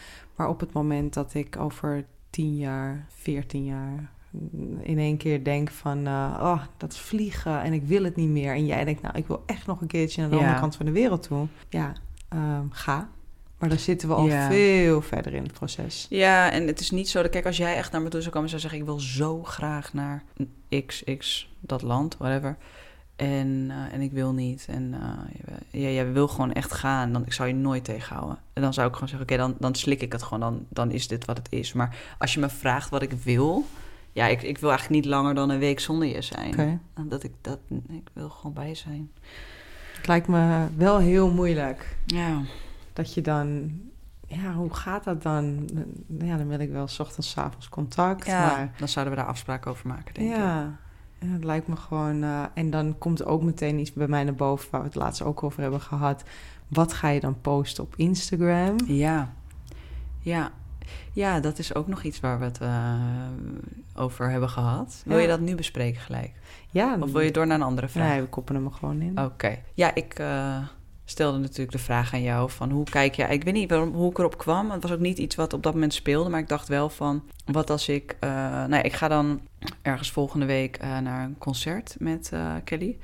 [0.40, 4.10] Maar op het moment dat ik over 10 jaar, 14 jaar
[4.80, 8.54] in één keer denk van, eh, oh, dat vliegen en ik wil het niet meer.
[8.54, 10.42] En jij denkt, nou, ik wil echt nog een keertje naar de Ja.
[10.42, 11.46] andere kant van de wereld toe.
[11.68, 11.92] Ja,
[12.28, 13.08] ehm, ga.
[13.58, 14.48] Maar dan zitten we al Ja.
[14.50, 16.06] veel verder in het proces.
[16.10, 18.32] Ja, en het is niet zo dat, kijk, als jij echt naar me toe zou
[18.32, 20.24] komen en zou zeggen, ik wil zo graag naar
[20.86, 22.56] XX, dat land, whatever.
[23.20, 24.66] En, eh, en ik wil niet.
[24.70, 27.12] En eh, ja, jij wil gewoon echt gaan.
[27.12, 28.38] Dan ik zou je nooit tegenhouden.
[28.52, 30.40] En dan zou ik gewoon zeggen: Oké, dan, dan slik ik het gewoon.
[30.40, 31.72] Dan, dan is dit wat het is.
[31.72, 33.64] Maar als je me vraagt wat ik wil.
[34.12, 36.52] Ja, ik, ik wil eigenlijk niet langer dan een week zonder je zijn.
[36.52, 36.78] Oké.
[37.08, 37.58] Dat ik dat.
[37.88, 39.10] Ik wil gewoon bij zijn.
[39.96, 41.96] Het lijkt me wel heel moeilijk.
[42.06, 42.42] Ja.
[42.92, 43.72] dat je dan,
[44.26, 45.68] ja, hoe gaat dat dan?
[46.18, 48.26] Ja, dan wil ik wel 's ochtends, 's avonds contact.
[48.26, 50.42] ja Maar dan zouden we daar afspraken over maken, denk ik.
[51.20, 52.22] Ja, het lijkt me gewoon.
[52.22, 55.22] eh, en dan komt ook meteen iets bij mij naar boven, waar we het laatst
[55.22, 56.22] ook over hebben gehad.
[56.68, 58.76] Wat ga je dan posten op Instagram?
[58.86, 59.32] Ja.
[60.18, 60.50] Ja.
[61.12, 62.94] Ja, dat is ook nog iets waar we het eh,
[63.94, 65.02] over hebben gehad.
[65.04, 65.22] Wil Ja.
[65.22, 66.32] je dat nu bespreken gelijk?
[66.70, 68.08] Ja, Of wil je door naar een andere vraag?
[68.08, 69.18] Nee, we koppelen hem gewoon in.
[69.20, 69.58] Oké.
[69.74, 70.58] Ja, ik eh,
[71.10, 73.22] stelde natuurlijk de vraag aan jou van hoe kijk je...
[73.22, 74.70] Ik weet niet waarom, hoe ik erop kwam.
[74.70, 76.30] Het was ook niet iets wat op dat moment speelde.
[76.30, 78.16] Maar ik dacht wel van, wat als ik...
[78.20, 79.40] eh nou ja, ik ga dan
[79.82, 82.98] ergens volgende week eh, naar een concert met eh, Kelly.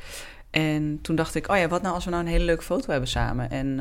[0.50, 2.90] En toen dacht ik, oh ja, wat nou als we nou een hele leuke foto
[2.90, 3.50] hebben samen?
[3.50, 3.80] En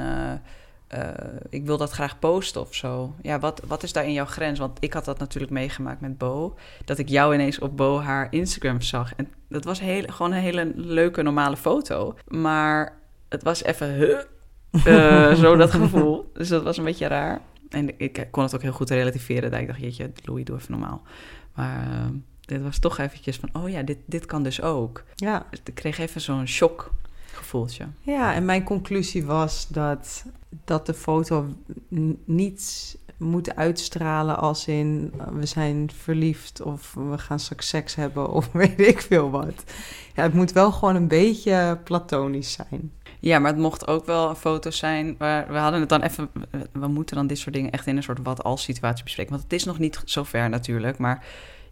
[1.49, 3.15] ik wil dat graag posten of zo.
[3.21, 4.59] Ja, wat, wat is daar in jouw grens?
[4.59, 6.55] Want ik had dat natuurlijk meegemaakt met Bo.
[6.85, 9.15] Dat ik jou ineens op Bo haar Instagram zag.
[9.15, 12.15] En dat was heel, gewoon een hele leuke, normale foto.
[12.27, 12.97] Maar
[13.35, 13.93] het was even...
[13.95, 14.19] huh,
[15.31, 16.31] eh, zo dat gevoel.
[16.33, 17.41] Dus dat was een beetje raar.
[17.69, 19.51] En ik kon het ook heel goed relativeren.
[19.51, 21.01] Dat ik dacht, jeetje, Louis, doe even normaal.
[21.55, 22.05] Maar eh,
[22.41, 23.49] dit was toch eventjes van...
[23.53, 25.03] Oh ja, dit, dit kan dus ook.
[25.15, 25.45] Ja.
[25.49, 26.91] Dus ik kreeg even zo'n shock
[27.31, 27.85] gevoeltje.
[28.01, 30.25] ja, en mijn conclusie was dat,
[30.65, 31.47] dat de foto
[31.95, 32.21] n-
[33.17, 38.31] niet moet uitstralen als in uh, we zijn verliefd of we gaan straks seks hebben
[38.31, 39.63] of weet ik veel wat.
[40.15, 42.91] Ja, het moet wel gewoon een beetje platonisch zijn.
[43.19, 45.15] Ja, maar het mocht ook wel een foto zijn.
[45.17, 46.29] Waar, we hadden het dan even.
[46.71, 49.31] We moeten dan dit soort dingen echt in een soort wat-als situatie bespreken.
[49.31, 50.97] Want het is nog niet zo ver natuurlijk.
[50.97, 51.25] Maar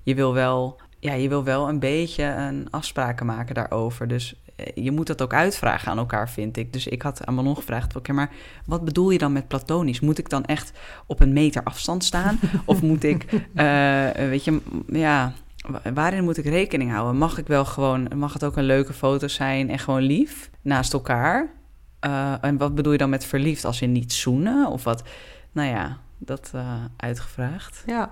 [0.04, 0.80] je wil wel.
[1.00, 4.08] Ja, je wil wel een beetje een afspraken maken daarover.
[4.08, 4.43] Dus eh,
[4.76, 6.74] je moet dat ook uitvragen aan elkaar, vind ik.
[6.74, 8.32] Dus ik had aan Manon gevraagd: oké, maar
[8.66, 10.00] wat bedoel je dan met platonisch?
[10.00, 10.72] Moet ik dan echt
[11.06, 12.40] op een meter afstand staan?
[12.66, 15.34] of moet ik, eh, weet je, ja,
[15.68, 17.18] wa- waarin moet ik rekening houden?
[17.18, 20.94] Mag ik wel gewoon, mag het ook een leuke foto zijn en gewoon lief naast
[20.94, 21.50] elkaar?
[22.00, 23.66] Eh, en wat bedoel je dan met verliefd?
[23.66, 25.04] Als in niet zoenen of wat?
[25.52, 27.84] Nou ja, dat eh, uitgevraagd.
[27.86, 28.12] Ja,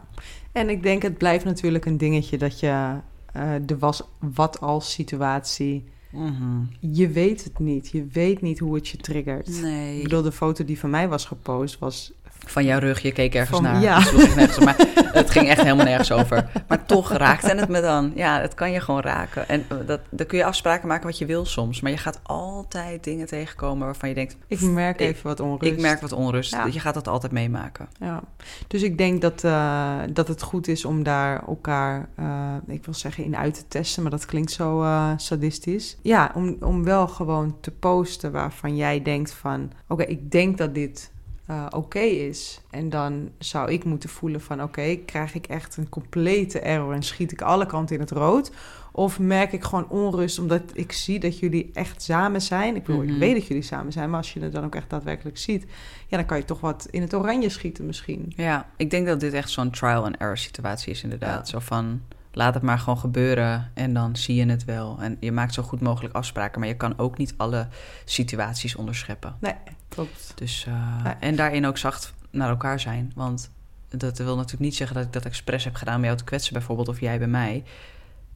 [0.51, 2.95] en ik denk het blijft natuurlijk een dingetje dat je
[3.33, 5.89] eh, de was wat als situatie.
[6.13, 6.61] Mhm.
[6.79, 7.89] Je weet het niet.
[7.89, 9.47] Je weet niet hoe het je triggert.
[9.47, 10.01] Ik Nee.
[10.03, 12.11] bedoel, de foto die van mij was gepost was
[12.47, 13.81] Van jouw rug, je keek ergens Van- naar.
[13.81, 13.99] ja.
[14.35, 14.75] Nergens maar
[15.13, 16.49] het ging echt helemaal nergens over.
[16.67, 18.11] Maar toch raakte het me dan.
[18.15, 19.47] Ja, het kan je gewoon raken.
[19.49, 21.81] En eh, dat, dan kun je afspraken maken wat je wil soms.
[21.81, 24.37] Maar je gaat altijd dingen tegenkomen waarvan je denkt...
[24.47, 25.71] Ik merk Ik- even wat onrust.
[25.73, 26.51] Ik merk wat onrust.
[26.51, 26.65] Ja.
[26.65, 27.87] Je gaat dat altijd meemaken.
[27.99, 28.21] Ja,
[28.67, 32.25] dus ik denk dat, eh, dat het goed is om daar elkaar, eh,
[32.67, 35.97] ik wil zeggen, in uit te testen, maar dat klinkt zo eh, sadistisch.
[36.01, 40.73] Ja, om, om wel gewoon te posten waarvan jij denkt van, oké, ik denk dat
[40.75, 41.10] dit
[41.51, 42.61] eh, oké is.
[42.69, 47.03] En dan zou ik moeten voelen van, oké, krijg ik echt een complete error en
[47.03, 48.51] schiet ik alle kanten in het rood?
[48.91, 52.75] Of merk ik gewoon onrust omdat ik zie dat jullie echt samen zijn?
[52.75, 53.13] Ik bedoel, Mhm.
[53.13, 55.65] ik weet dat jullie samen zijn, maar als je het dan ook echt daadwerkelijk ziet,
[56.07, 58.33] ja, dan kan je toch wat in het oranje schieten misschien.
[58.35, 61.45] Ja, ik denk dat dit echt zo'n trial and error situatie is inderdaad.
[61.45, 61.51] Ja.
[61.51, 64.97] Zo van, laat het maar gewoon gebeuren en dan zie je het wel.
[65.01, 67.67] En je maakt zo goed mogelijk afspraken, maar je kan ook niet alle
[68.05, 69.35] situaties onderscheppen.
[69.39, 69.55] Nee,
[69.89, 70.31] klopt.
[70.35, 71.13] Dus, eh, Nee.
[71.19, 73.11] En daarin ook zacht naar elkaar zijn.
[73.15, 73.49] Want
[73.89, 76.53] dat wil natuurlijk niet zeggen dat ik dat expres heb gedaan om jou te kwetsen
[76.53, 76.87] bijvoorbeeld.
[76.87, 77.63] Of jij bij mij.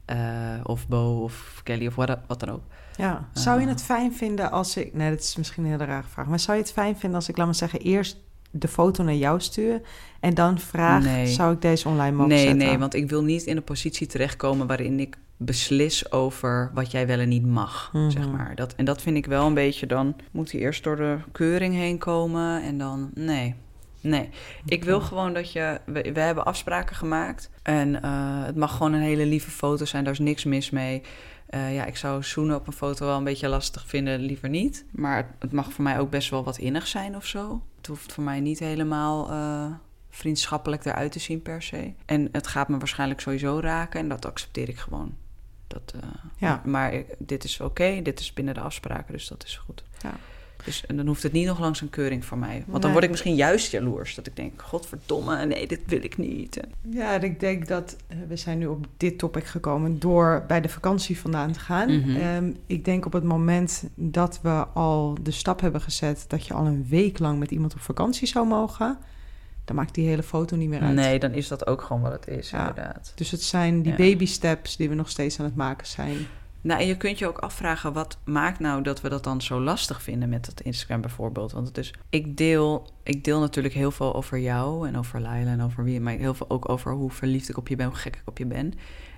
[0.04, 0.18] Eh,
[0.62, 2.62] of Bo of Kelly of wat, wat dan ook.
[2.96, 3.28] Ja.
[3.32, 3.72] Zou je Ah.
[3.72, 4.94] het fijn vinden als ik...
[4.94, 6.26] Nee, dat is misschien een hele rare vraag.
[6.26, 8.16] Maar zou je het fijn vinden als ik, laat maar zeggen, eerst
[8.58, 9.80] de foto naar jou stuur...
[10.20, 11.26] en dan vraag, Nee.
[11.26, 12.66] zou ik deze online mogen nee, zetten?
[12.66, 17.06] nee, want ik wil niet in een positie terechtkomen waarin ik beslis over wat jij
[17.06, 18.10] wel en niet mag, Mhm.
[18.10, 18.54] zeg maar.
[18.54, 21.74] Dat, en dat vind ik wel een beetje, dan moet hij eerst door de keuring
[21.74, 23.54] heen komen en dan, nee.
[24.06, 24.28] Nee,
[24.64, 28.92] ik wil gewoon dat je, we, we hebben afspraken gemaakt en eh, het mag gewoon
[28.92, 31.02] een hele lieve foto zijn, daar is niks mis mee.
[31.46, 34.84] Eh, ja, ik zou zoenen op een foto wel een beetje lastig vinden, liever niet.
[34.90, 37.62] Maar het, het mag voor mij ook best wel wat innig zijn of zo.
[37.76, 39.66] Het hoeft voor mij niet helemaal eh,
[40.10, 41.92] vriendschappelijk eruit te zien per se.
[42.04, 45.14] En het gaat me waarschijnlijk sowieso raken en dat accepteer ik gewoon.
[45.66, 45.94] Dat,
[46.36, 46.62] Ja.
[46.64, 49.84] Maar dit is oké, dit is binnen de afspraken, dus dat is goed.
[50.02, 50.12] Ja.
[50.66, 52.64] Dus, en dan hoeft het niet nog langs een keuring voor mij.
[52.66, 54.14] Want dan word ik misschien juist jaloers.
[54.14, 56.60] Dat ik denk, godverdomme, nee, dit wil ik niet.
[56.90, 60.60] Ja, en ik denk dat eh, we zijn nu op dit topic gekomen door bij
[60.60, 62.00] de vakantie vandaan te gaan.
[62.00, 62.16] Mhm.
[62.16, 66.54] Ehm, ik denk op het moment dat we al de stap hebben gezet dat je
[66.54, 68.98] al een week lang met iemand op vakantie zou mogen,
[69.64, 70.94] dan maakt die hele foto niet meer uit.
[70.94, 72.58] Nee, dan is dat ook gewoon wat het is, Ja.
[72.58, 73.12] inderdaad.
[73.14, 73.98] Dus het zijn die Ja.
[73.98, 76.16] baby steps die we nog steeds aan het maken zijn.
[76.66, 79.60] Nou, en je kunt je ook afvragen, wat maakt nou dat we dat dan zo
[79.60, 81.52] lastig vinden met dat Instagram bijvoorbeeld?
[81.52, 85.50] Want het is, ik deel, ik deel natuurlijk heel veel over jou en over Laila
[85.50, 87.96] en over wie, maar heel veel ook over hoe verliefd ik op je ben, hoe
[87.96, 88.72] gek ik op je ben.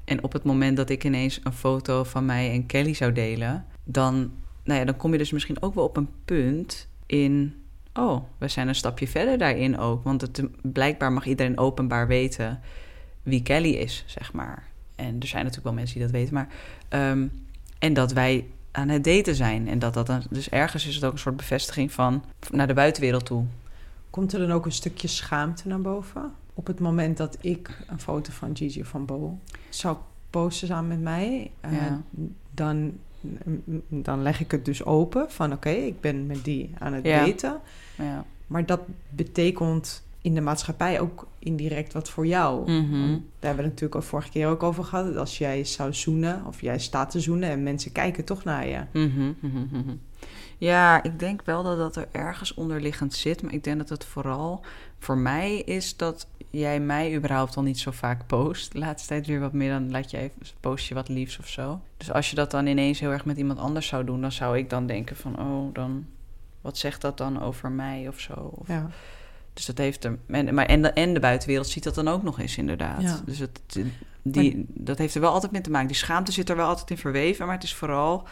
[0.05, 3.67] En op het moment dat ik ineens een foto van mij en Kelly zou delen,
[3.85, 4.33] dan,
[4.65, 7.63] nou ja, dan kom je dus misschien ook wel op een punt in,
[7.95, 10.05] oh, we zijn een stapje verder daarin ook.
[10.05, 12.61] Want het, blijkbaar mag iedereen openbaar weten
[13.23, 14.69] wie Kelly is, zeg maar.
[14.99, 16.49] En er zijn natuurlijk wel mensen die dat weten, maar
[16.89, 17.27] Ehm,
[17.79, 19.69] en dat wij aan het daten zijn.
[19.69, 22.75] En dat dat dan, dus ergens is het ook een soort bevestiging van naar de
[22.75, 23.45] buitenwereld toe.
[24.11, 26.33] Komt er dan ook een stukje schaamte naar boven?
[26.55, 29.97] Op het moment dat ik een foto van Gigi van Bo zou
[30.31, 31.71] posten samen met mij, eh,
[32.51, 32.93] dan,
[33.89, 37.25] dan leg ik het dus open van oké, ik ben met die aan het Ja.
[37.27, 37.61] daten.
[37.97, 38.25] Ja.
[38.47, 42.71] Maar dat betekent in de maatschappij ook indirect wat voor jou.
[42.71, 42.91] Mhm.
[42.91, 45.07] Daar hebben we het natuurlijk al vorige keer ook over gehad.
[45.07, 48.67] Dat als jij zou zoenen of jij staat te zoenen en mensen kijken toch naar
[48.67, 48.81] je.
[48.93, 49.95] Mhm, mhm.
[50.59, 53.43] Ja, ik denk wel dat dat er ergens onderliggend zit.
[53.43, 54.61] Maar ik denk dat het vooral
[54.99, 58.73] voor mij is dat jij mij überhaupt al niet zo vaak post.
[58.73, 61.49] De laatste tijd weer wat meer, dan laat je even, post je wat liefs of
[61.49, 61.81] zo.
[61.97, 64.59] Dus als je dat dan ineens heel erg met iemand anders zou doen, dan zou
[64.59, 66.07] ik dan denken van, oh, dan,
[66.61, 68.35] wat zegt dat dan over mij of zo?
[68.35, 68.91] Of, Ja.
[69.59, 70.19] Dus dat heeft er.
[70.27, 73.03] En, maar en, de, en de buitenwereld ziet dat dan ook nog eens, inderdaad.
[73.03, 73.21] Ja.
[73.25, 73.61] Dus het,
[74.23, 75.89] die, dat heeft er wel altijd mee te maken.
[75.89, 77.47] Die schaamte zit er wel altijd in verweven.
[77.47, 78.27] Maar het is vooral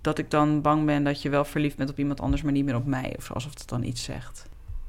[0.00, 2.64] dat ik dan bang ben dat je wel verliefd bent op iemand anders, maar niet
[2.64, 3.14] meer op mij.
[3.16, 4.42] Of alsof het dan iets zegt.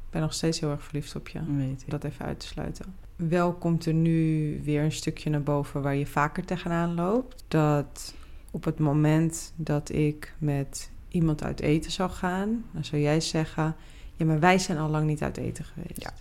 [0.06, 1.39] Ik ben nog steeds heel erg verliefd op je.
[1.58, 2.86] Weet dat even uit te sluiten.
[3.15, 7.43] Wel komt er nu weer een stukje naar boven waar je vaker tegenaan loopt.
[7.47, 8.13] Dat
[8.51, 13.75] op het moment dat ik met iemand uit eten zou gaan, dan zou jij zeggen:
[14.21, 16.01] Ja, maar wij zijn al lang niet uit eten geweest.
[16.01, 16.13] Ja.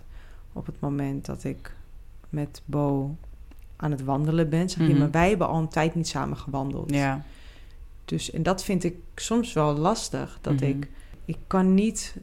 [0.53, 1.75] Op het moment dat ik
[2.29, 3.15] met Bo
[3.75, 4.99] aan het wandelen ben, zeg je: Mhm.
[4.99, 6.93] Maar wij hebben al een tijd niet samen gewandeld.
[6.93, 7.23] Ja.
[8.05, 10.37] Dus, en dat vind ik soms wel lastig.
[10.41, 10.63] Dat Mhm.
[10.63, 10.87] ik,
[11.25, 12.15] ik kan niet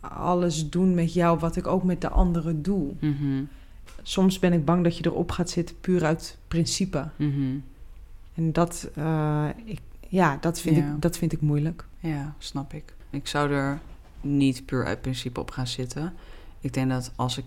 [0.00, 2.92] alles doen met jou wat ik ook met de anderen doe.
[2.98, 3.42] Mhm.
[4.02, 7.08] Soms ben ik bang dat je erop gaat zitten puur uit principe.
[8.34, 10.94] En dat, eh, ik, ja, dat, vind Ja.
[10.94, 11.84] Ik, dat vind ik moeilijk.
[11.98, 12.94] Ja, snap ik.
[13.10, 13.80] Ik zou er
[14.26, 16.12] niet puur uit principe op gaan zitten.
[16.60, 17.44] Ik denk dat als ik.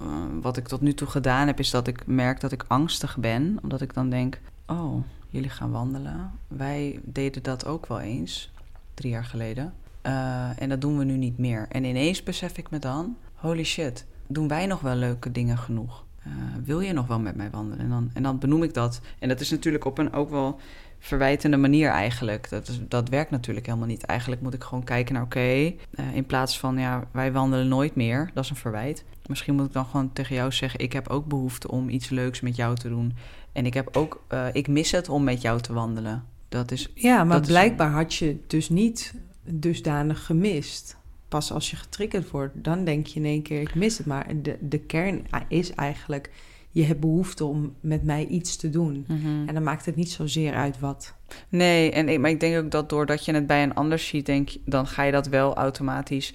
[0.00, 0.06] eh,
[0.40, 3.58] wat ik tot nu toe gedaan heb, is dat ik merk dat ik angstig ben.
[3.62, 6.30] Omdat ik dan denk: Oh, jullie gaan wandelen.
[6.48, 8.52] Wij deden dat ook wel eens,
[8.94, 9.74] drie jaar geleden.
[10.02, 11.66] Eh, en dat doen we nu niet meer.
[11.68, 16.04] En ineens besef ik me dan: holy shit, doen wij nog wel leuke dingen genoeg?
[16.26, 16.32] Uh,
[16.64, 17.84] wil je nog wel met mij wandelen?
[17.84, 19.00] En dan, en dan benoem ik dat.
[19.18, 20.60] En dat is natuurlijk op een ook wel
[21.04, 22.50] verwijtende manier eigenlijk.
[22.50, 24.02] Dat, is, dat werkt natuurlijk helemaal niet.
[24.02, 27.68] Eigenlijk moet ik gewoon kijken naar, oké, okay, uh, in plaats van, ja, wij wandelen
[27.68, 28.30] nooit meer.
[28.34, 29.04] Dat is een verwijt.
[29.26, 32.40] Misschien moet ik dan gewoon tegen jou zeggen, ik heb ook behoefte om iets leuks
[32.40, 33.12] met jou te doen.
[33.52, 36.24] En ik heb ook, uh, ik mis het om met jou te wandelen.
[36.48, 36.90] Dat is.
[36.94, 37.94] Ja, maar blijkbaar is...
[37.94, 40.96] had je dus niet dusdanig gemist.
[41.28, 44.06] Pas als je getriggerd wordt, dan denk je in één keer: ik mis het.
[44.06, 46.30] Maar de, de kern is eigenlijk:
[46.74, 49.04] je hebt behoefte om met mij iets te doen.
[49.08, 49.48] Mm -hmm.
[49.48, 51.14] En dan maakt het niet zozeer uit wat.
[51.48, 54.50] Nee, en, maar ik denk ook dat doordat je het bij een ander ziet, denk,
[54.64, 56.34] dan ga je dat wel automatisch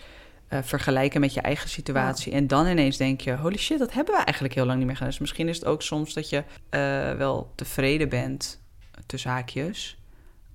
[0.50, 2.32] uh, vergelijken met je eigen situatie.
[2.32, 2.38] Ja.
[2.38, 4.96] En dan ineens denk je: holy shit, dat hebben we eigenlijk heel lang niet meer
[4.96, 5.12] gedaan.
[5.12, 6.44] Dus misschien is het ook soms dat je uh,
[7.18, 8.62] wel tevreden bent,
[9.06, 9.99] tussen haakjes.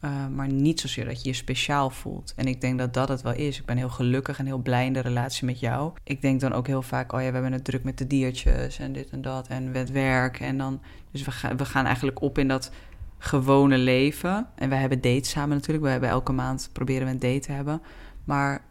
[0.04, 2.32] Uh, maar niet zozeer dat je je speciaal voelt.
[2.36, 3.58] En ik denk dat dat het wel is.
[3.58, 5.92] Ik ben heel gelukkig en heel blij in de relatie met jou.
[6.02, 8.78] Ik denk dan ook heel vaak, oh ja, we hebben het druk met de diertjes
[8.78, 10.40] en dit en dat en met werk.
[10.40, 12.70] En dan, dus we, gaan we gaan eigenlijk op in dat
[13.18, 14.46] gewone leven.
[14.54, 15.84] En wij hebben dates samen natuurlijk.
[15.84, 17.82] We hebben elke maand proberen we een date te hebben.
[18.24, 18.64] Maar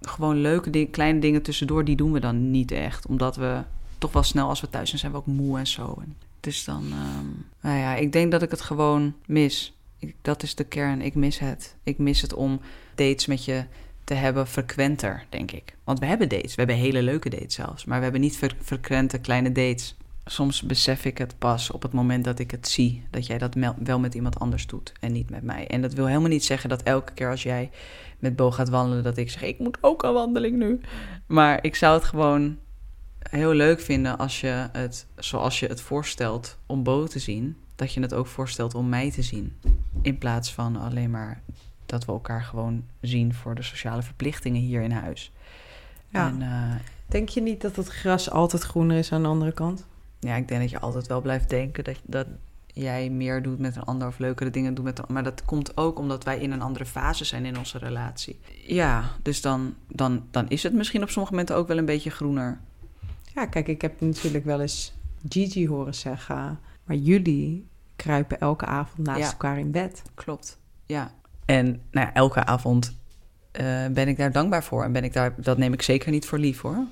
[0.00, 3.06] gewoon leuke kleine dingen tussendoor, die doen we dan niet echt.
[3.06, 3.62] Omdat we
[3.98, 6.02] toch wel snel als we thuis zijn, zijn we ook moe en zo.
[6.40, 9.74] Dus dan, um, nou ja, ik denk dat ik het gewoon mis.
[10.22, 11.00] Dat is de kern.
[11.02, 11.76] Ik mis het.
[11.82, 12.60] Ik mis het om
[12.94, 13.64] dates met je
[14.04, 15.76] te hebben frequenter, denk ik.
[15.84, 16.54] Want we hebben dates.
[16.54, 17.84] We hebben hele leuke dates zelfs.
[17.84, 19.96] Maar we hebben niet fre frequente kleine dates.
[20.24, 23.04] Soms besef ik het pas op het moment dat ik het zie.
[23.10, 25.66] Dat jij dat wel met iemand anders doet en niet met mij.
[25.66, 27.70] En dat wil helemaal niet zeggen dat elke keer als jij
[28.18, 29.04] met Bo gaat wandelen...
[29.04, 30.80] dat ik zeg, ik moet ook aan wandeling nu.
[31.26, 32.58] Maar ik zou het gewoon
[33.18, 37.56] heel leuk vinden als je het, zoals je het voorstelt, om Bo te zien...
[37.80, 39.56] dat je het ook voorstelt om mij te zien.
[40.02, 41.42] In plaats van alleen maar
[41.86, 45.32] dat we elkaar gewoon zien voor de sociale verplichtingen hier in huis.
[46.08, 46.28] Ja.
[46.28, 46.74] En, uh,
[47.06, 49.86] denk je niet dat het gras altijd groener is aan de andere kant?
[50.18, 52.26] Ja, ik denk dat je altijd wel blijft denken dat, dat
[52.66, 55.76] jij meer doet met een ander of leukere dingen doet met een Maar dat komt
[55.76, 58.38] ook omdat wij in een andere fase zijn in onze relatie.
[58.66, 62.10] Ja, dus dan, dan, dan is het misschien op sommige momenten ook wel een beetje
[62.10, 62.60] groener.
[63.34, 64.92] Ja, kijk, ik heb natuurlijk wel eens
[65.28, 66.58] Gigi horen zeggen...
[66.90, 69.30] maar jullie kruipen elke avond naast Ja.
[69.30, 70.02] elkaar in bed.
[70.14, 71.14] Klopt, ja.
[71.44, 72.96] En nou ja, elke avond
[73.50, 74.84] eh, ben ik daar dankbaar voor.
[74.84, 76.84] En ben ik daar, dat neem ik zeker niet voor lief hoor.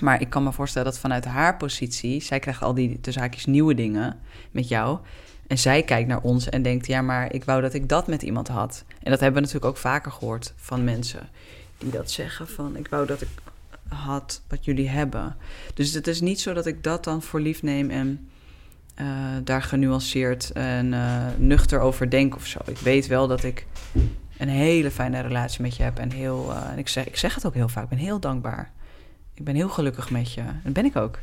[0.00, 3.46] Maar ik kan me voorstellen dat vanuit haar positie, zij krijgt al die tussen haakjes
[3.46, 4.98] nieuwe dingen met jou.
[5.46, 8.22] En zij kijkt naar ons en denkt: ja, maar ik wou dat ik dat met
[8.22, 8.84] iemand had.
[9.02, 11.28] En dat hebben we natuurlijk ook vaker gehoord van mensen
[11.78, 13.28] die dat zeggen: van ik wou dat ik
[13.88, 15.36] had wat jullie hebben.
[15.74, 18.28] Dus het is niet zo dat ik dat dan voor lief neem en
[19.00, 19.06] uh,
[19.44, 22.58] daar genuanceerd en uh, nuchter over denk of zo.
[22.66, 23.66] Ik weet wel dat ik
[24.38, 27.34] een hele fijne relatie met je heb en heel, uh, en ik zeg, ik zeg
[27.34, 28.70] het ook heel vaak, ik ben heel dankbaar.
[29.34, 30.42] Ik ben heel gelukkig met je.
[30.62, 31.18] Dat ben ik ook.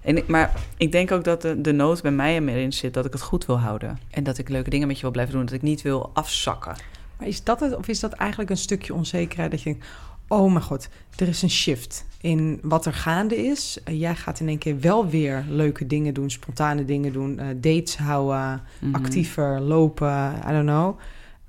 [0.00, 3.12] En maar ik denk ook dat de, de nood bij mij erin zit dat ik
[3.12, 3.98] het goed wil houden.
[4.10, 5.44] En dat ik leuke dingen met je wil blijven doen.
[5.44, 6.74] Dat ik niet wil afzakken.
[7.18, 9.76] Maar is dat het, of is dat eigenlijk een stukje onzekerheid dat je
[10.32, 13.78] oh mijn god, er is een shift in wat er gaande is.
[13.88, 17.46] Uh, jij gaat in één keer wel weer leuke dingen doen, spontane dingen doen, uh,
[17.56, 19.04] dates houden, mm Mhm.
[19.04, 20.98] actiever lopen, I don't know.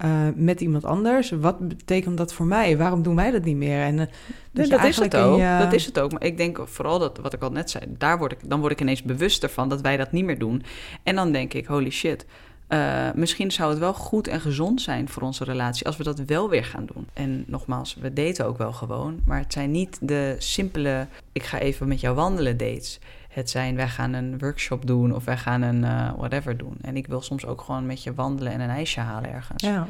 [0.06, 1.30] Uh, met iemand anders.
[1.32, 2.78] Wat betekent dat voor mij?
[2.78, 3.82] Waarom doen wij dat niet meer?
[3.82, 4.06] En, uh,
[4.52, 5.38] nee, dat is het ook.
[5.38, 5.58] Je...
[5.60, 6.12] Dat is het ook.
[6.12, 8.72] Maar ik denk vooral dat, wat ik al net zei, daar word ik, dan word
[8.72, 10.64] ik ineens bewuster van dat wij dat niet meer doen.
[11.04, 12.26] En dan denk ik, holy shit.
[12.74, 16.20] Uh, misschien zou het wel goed en gezond zijn voor onze relatie als we dat
[16.20, 17.08] wel weer gaan doen.
[17.14, 21.60] En nogmaals, we daten ook wel gewoon, maar het zijn niet de simpele: ik ga
[21.60, 23.00] even met jou wandelen dates.
[23.30, 26.76] Het zijn, wij gaan een workshop doen of wij gaan een uh, whatever doen.
[26.82, 29.64] En ik wil soms ook gewoon met je wandelen en een ijsje halen ergens.
[29.64, 29.88] Ja.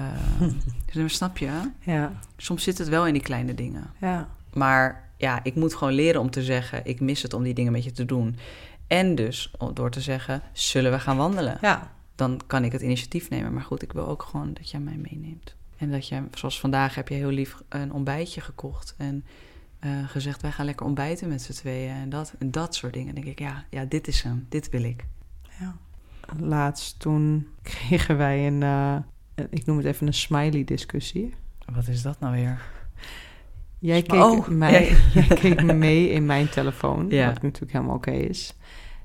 [0.00, 0.48] Uh,
[0.92, 1.70] dus snap je?
[1.80, 2.12] Ja.
[2.36, 3.90] Soms zit het wel in die kleine dingen.
[4.00, 4.28] Ja.
[4.52, 7.72] Maar ja, ik moet gewoon leren om te zeggen: ik mis het om die dingen
[7.72, 8.36] met je te doen.
[8.86, 11.58] En dus door te zeggen: zullen we gaan wandelen?
[11.60, 11.92] Ja.
[12.14, 13.52] Dan kan ik het initiatief nemen.
[13.52, 15.54] Maar goed, ik wil ook gewoon dat jij mij meeneemt.
[15.76, 18.94] En dat je, zoals vandaag, heb je heel lief een ontbijtje gekocht.
[18.98, 19.24] En
[19.80, 21.94] uh, gezegd: wij gaan lekker ontbijten met z'n tweeën.
[21.94, 23.14] En dat, en dat soort dingen.
[23.14, 24.46] Dan denk ik: ja, ja, dit is hem.
[24.48, 25.04] Dit wil ik.
[25.58, 25.76] Ja.
[26.38, 28.96] Laatst toen kregen wij een, uh,
[29.50, 31.34] ik noem het even een smiley-discussie.
[31.72, 32.62] Wat is dat nou weer?
[33.78, 37.26] Jij keek, oh, mij, jij keek mee in mijn telefoon, ja.
[37.26, 38.54] wat natuurlijk helemaal oké okay is.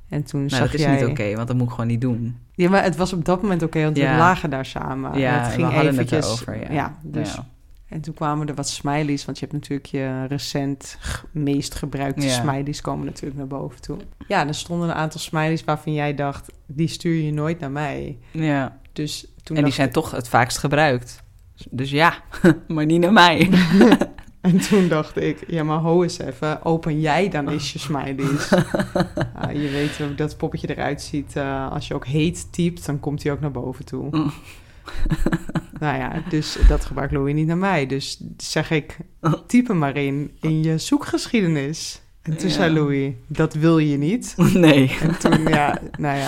[0.10, 0.92] En toen nou, zag dat is jij...
[0.92, 2.38] niet oké, okay, want dat moet ik gewoon niet doen.
[2.54, 4.12] Ja, maar het was op dat moment oké, okay, want ja.
[4.12, 5.20] we lagen daar samen.
[5.20, 6.74] Ja, het ging we hadden eventjes, het erover, ja.
[6.74, 7.46] ja dus, ja.
[7.88, 10.98] En toen kwamen er wat smileys, want je hebt natuurlijk je recent
[11.32, 12.34] meest gebruikte Ja.
[12.34, 13.98] smileys komen natuurlijk naar boven toe.
[14.28, 18.18] Ja, er stonden een aantal smileys waarvan jij dacht, die stuur je nooit naar mij.
[18.32, 18.78] Ja.
[18.94, 21.24] Dus toen en die zijn toch het vaakst gebruikt.
[21.70, 22.14] Dus ja,
[22.68, 23.50] maar niet naar mij.
[24.50, 28.50] En toen dacht ik, ja, maar ho eens even, open jij dan eens je smileys.
[29.64, 31.36] Je weet hoe dat poppetje eruit ziet.
[31.36, 34.08] eh, als je ook heet typt, dan komt hij ook naar boven toe.
[34.12, 34.32] Mm.
[35.80, 37.86] nou ja, dus dat gebruikt Louis niet naar mij.
[37.86, 38.98] Dus zeg ik,
[39.48, 42.02] type maar in, in je zoekgeschiedenis.
[42.22, 42.54] En toen Ja.
[42.54, 44.34] zei Louis, dat wil je niet.
[44.54, 44.98] Nee.
[45.02, 46.28] En toen, ja, nou ja,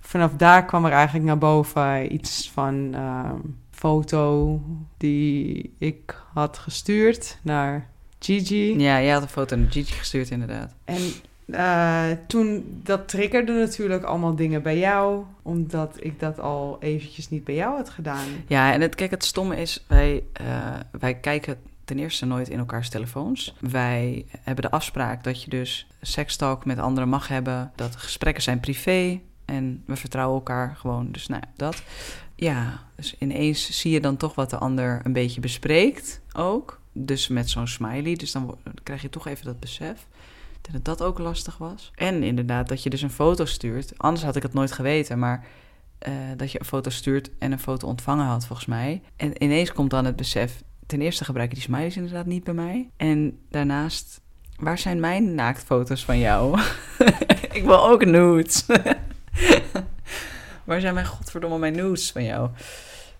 [0.00, 3.36] vanaf daar kwam er eigenlijk naar boven iets van ehm
[3.82, 4.60] foto
[4.96, 8.78] die ik had gestuurd naar Gigi.
[8.78, 10.74] Ja, jij had een foto naar Gigi gestuurd, inderdaad.
[10.84, 11.12] En
[11.46, 17.44] eh, toen, dat triggerde natuurlijk allemaal dingen bij jou, omdat ik dat al eventjes niet
[17.44, 18.26] bij jou had gedaan.
[18.46, 20.46] Ja, en het, kijk, het stomme is, wij, eh,
[21.00, 23.54] wij kijken ten eerste nooit in elkaars telefoons.
[23.60, 27.72] Wij hebben de afspraak dat je dus sekstalk met anderen mag hebben.
[27.74, 31.08] Dat gesprekken zijn privé en we vertrouwen elkaar gewoon.
[31.10, 31.82] Dus nou ja, dat.
[32.42, 36.80] Ja, dus ineens zie je dan toch wat de ander een beetje bespreekt ook.
[36.92, 40.06] Dus met zo'n smiley, dus dan krijg je toch even dat besef.
[40.60, 41.90] Dat dat ook lastig was.
[41.94, 43.98] En inderdaad, dat je dus een foto stuurt.
[43.98, 45.44] Anders had ik het nooit geweten, maar
[45.98, 49.02] eh, dat je een foto stuurt en een foto ontvangen had, volgens mij.
[49.16, 50.62] En ineens komt dan het besef...
[50.86, 52.90] Ten eerste gebruiken die smileys inderdaad niet bij mij.
[52.96, 54.20] En daarnaast,
[54.56, 56.60] waar zijn mijn naaktfoto's van jou?
[57.58, 58.66] ik wil ook nudes.
[60.72, 62.50] waar zijn mijn godverdomme mijn nudes van jou?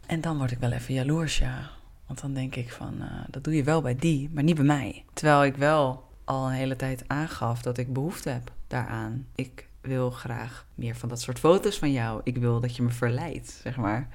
[0.06, 1.70] En dan word ik wel even jaloers, ja.
[2.06, 4.64] Want dan denk ik van, eh, dat doe je wel bij die, maar niet bij
[4.64, 5.04] mij.
[5.12, 9.26] Terwijl ik wel al een hele tijd aangaf dat ik behoefte heb daaraan.
[9.34, 12.20] Ik wil graag meer van dat soort foto's van jou.
[12.24, 14.08] Ik wil dat je me verleidt, zeg maar.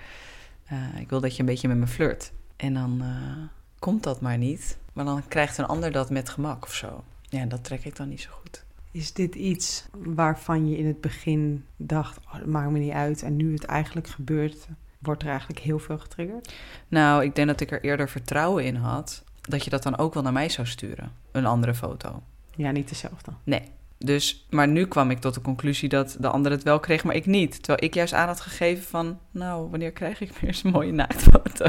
[0.65, 2.31] Eh, ik wil dat je een beetje met me flirt.
[2.55, 3.43] En dan eh,
[3.79, 4.77] komt dat maar niet.
[4.93, 7.03] Maar dan krijgt een ander dat met gemak of zo.
[7.21, 8.65] Ja, dat trek ik dan niet zo goed.
[8.91, 13.23] Is dit iets waarvan je in het begin dacht, oh, dat maakt me niet uit,
[13.23, 14.67] en nu het eigenlijk gebeurt,
[14.99, 16.53] wordt er eigenlijk heel veel getriggerd?
[16.87, 20.13] Nou, ik denk dat ik er eerder vertrouwen in had dat je dat dan ook
[20.13, 21.11] wel naar mij zou sturen.
[21.31, 22.23] Een andere foto.
[22.55, 23.31] Ja, niet dezelfde.
[23.43, 23.61] Nee.
[23.97, 27.15] Dus, maar nu kwam ik tot de conclusie dat de ander het wel kreeg, maar
[27.15, 27.63] ik niet.
[27.63, 30.91] Terwijl ik juist aan had gegeven van, nou, wanneer krijg ik weer eens een mooie
[30.91, 31.65] naaktfoto?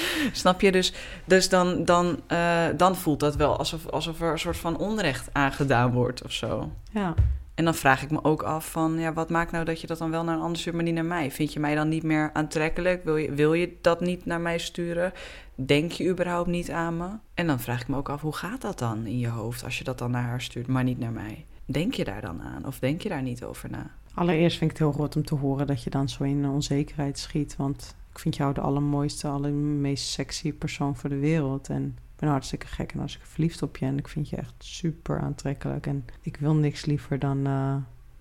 [0.32, 0.72] Snap je?
[0.72, 0.92] Dus,
[1.24, 5.28] dus dan, dan, eh, dan voelt dat wel alsof, alsof er een soort van onrecht
[5.32, 6.70] aangedaan wordt of zo.
[6.92, 7.14] Ja.
[7.54, 9.98] En dan vraag ik me ook af van, ja, wat maakt nou dat je dat
[9.98, 11.30] dan wel naar een ander stuurt, maar niet naar mij?
[11.30, 13.04] Vind je mij dan niet meer aantrekkelijk?
[13.04, 15.12] Wil je, wil je dat niet naar mij sturen?
[15.54, 17.08] Denk je überhaupt niet aan me?
[17.34, 19.78] En dan vraag ik me ook af, hoe gaat dat dan in je hoofd als
[19.78, 21.44] je dat dan naar haar stuurt, maar niet naar mij?
[21.64, 23.90] Denk je daar dan aan of denk je daar niet over na?
[24.14, 27.18] Allereerst vind ik het heel rot om te horen dat je dan zo in onzekerheid
[27.18, 27.56] schiet.
[27.56, 31.68] Want ik vind jou de allermooiste, allermeest sexy persoon voor de wereld.
[31.68, 33.86] En ik ben hartstikke gek en hartstikke verliefd op je.
[33.86, 35.86] En ik vind je echt super aantrekkelijk.
[35.86, 37.74] En ik wil niks liever dan eh,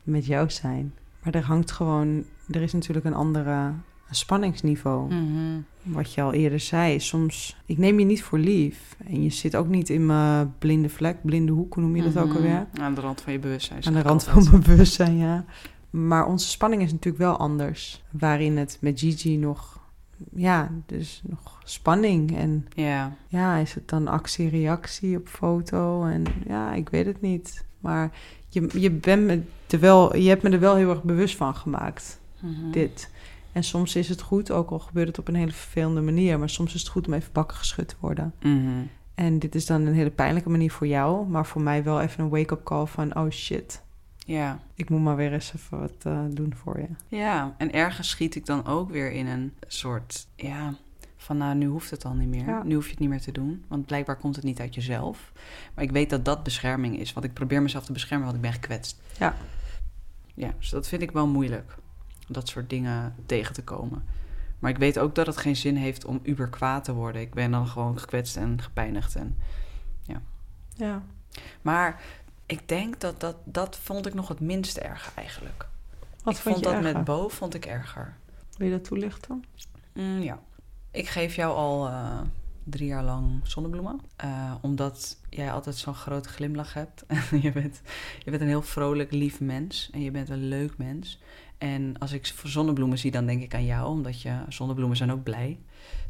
[0.03, 0.93] met jou zijn.
[1.23, 2.23] Maar er hangt gewoon...
[2.49, 3.71] Er is natuurlijk een andere
[4.09, 5.11] spanningsniveau.
[5.83, 7.57] Wat je al eerder zei, soms...
[7.65, 8.95] Ik neem je niet voor lief.
[9.07, 11.73] En je zit ook niet in mijn blinde vlek, blinde hoek.
[11.73, 12.35] Hoe noem je dat ook Mhm.
[12.35, 12.67] alweer?
[12.79, 13.85] Aan de rand van je bewustzijn.
[13.85, 14.43] Aan de rand altijd.
[14.47, 15.45] van mijn bewustzijn, ja.
[15.89, 18.03] Maar onze spanning is natuurlijk wel anders.
[18.11, 19.79] Waarin het met Gigi nog...
[20.35, 22.37] Ja, dus nog spanning.
[22.37, 26.03] En Ja, ja, is het dan actie-reactie op foto?
[26.05, 27.65] En ja, ik weet het niet.
[27.79, 28.11] Maar
[28.49, 31.55] je, je, bent me er wel, je hebt me er wel heel erg bewust van
[31.55, 32.71] gemaakt, Mhm.
[32.71, 33.09] dit.
[33.51, 36.39] En soms is het goed, ook al gebeurt het op een hele vervelende manier...
[36.39, 38.33] maar soms is het goed om even bakken geschud te worden.
[38.41, 38.67] Mhm.
[39.15, 41.27] En dit is dan een hele pijnlijke manier voor jou...
[41.27, 43.15] maar voor mij wel even een wake-up call van...
[43.15, 43.81] oh shit,
[44.33, 44.59] Ja.
[44.75, 46.87] ik moet maar weer eens even wat eh, doen voor je.
[47.17, 50.73] Ja, en ergens schiet ik dan ook weer in een soort, ja,
[51.17, 52.45] van nou, nu hoeft het al niet meer.
[52.45, 52.63] Ja.
[52.63, 55.31] Nu hoef je het niet meer te doen, want blijkbaar komt het niet uit jezelf.
[55.73, 58.43] Maar ik weet dat dat bescherming is, want ik probeer mezelf te beschermen, want ik
[58.43, 59.01] ben gekwetst.
[59.17, 59.35] Ja.
[60.33, 61.75] Ja, dus dat vind ik wel moeilijk,
[62.27, 64.03] dat soort dingen tegen te komen.
[64.59, 67.21] Maar ik weet ook dat het geen zin heeft om uber kwaad te worden.
[67.21, 69.15] Ik ben dan gewoon gekwetst en gepijnigd.
[69.15, 69.37] En...
[70.75, 71.03] Ja.
[71.61, 72.01] Maar
[72.51, 75.67] ik denk dat, dat dat vond ik nog het minst erg eigenlijk.
[76.23, 76.93] Wat ik vond, vond je dat erger?
[76.93, 78.17] met Bo vond ik erger.
[78.57, 79.43] Wil je dat toelichten?
[79.93, 80.39] Mm, ja.
[80.91, 82.19] Ik geef jou al eh,
[82.63, 84.01] drie jaar lang zonnebloemen.
[84.15, 87.05] Eh, omdat jij altijd zo'n grote glimlach hebt.
[87.31, 87.81] En je, bent,
[88.23, 89.89] je bent een heel vrolijk, lief mens.
[89.93, 91.19] En je bent een leuk mens.
[91.57, 93.89] En als ik zonnebloemen zie, dan denk ik aan jou.
[93.89, 95.59] Omdat je, zonnebloemen zijn ook blij.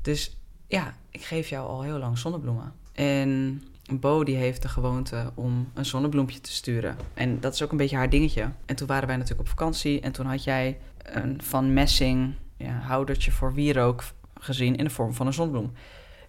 [0.01, 0.37] Dus
[0.67, 2.73] ja, ik geef jou al heel lang zonnebloemen.
[2.93, 3.63] En
[3.99, 6.97] Bo die heeft de gewoonte om een zonnebloempje te sturen.
[7.13, 8.49] En dat is ook een beetje haar dingetje.
[8.65, 10.01] En toen waren wij natuurlijk op vakantie.
[10.01, 14.03] En toen had jij een van messing ja, houdertje voor wierook
[14.39, 15.71] gezien in de vorm van een zonnebloem.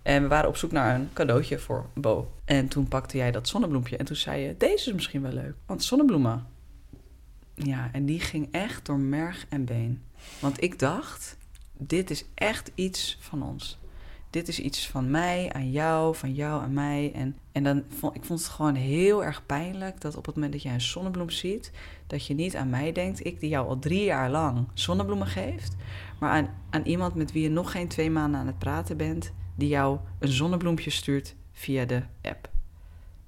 [0.03, 2.33] En we waren op zoek naar een cadeautje voor Bo.
[2.45, 5.55] En toen pakte jij dat zonnebloempje en toen zei je: Deze is misschien wel leuk,
[5.67, 6.47] want zonnebloemen.
[7.55, 10.03] Ja, en die ging echt door merg en been.
[10.41, 11.37] Want ik dacht:
[11.73, 13.79] Dit is echt iets van ons.
[14.33, 17.13] Dit is iets van mij aan jou, van jou aan mij.
[17.15, 20.53] En, en dan vond ik vond het gewoon heel erg pijnlijk dat op het moment
[20.53, 21.73] dat jij een zonnebloem ziet,
[22.07, 25.77] dat je niet aan mij denkt, ik die jou al drie jaar lang zonnebloemen geeft,
[26.19, 29.33] maar aan, aan iemand met wie je nog geen twee maanden aan het praten bent,
[29.55, 32.51] die jou een zonnebloempje stuurt via de app.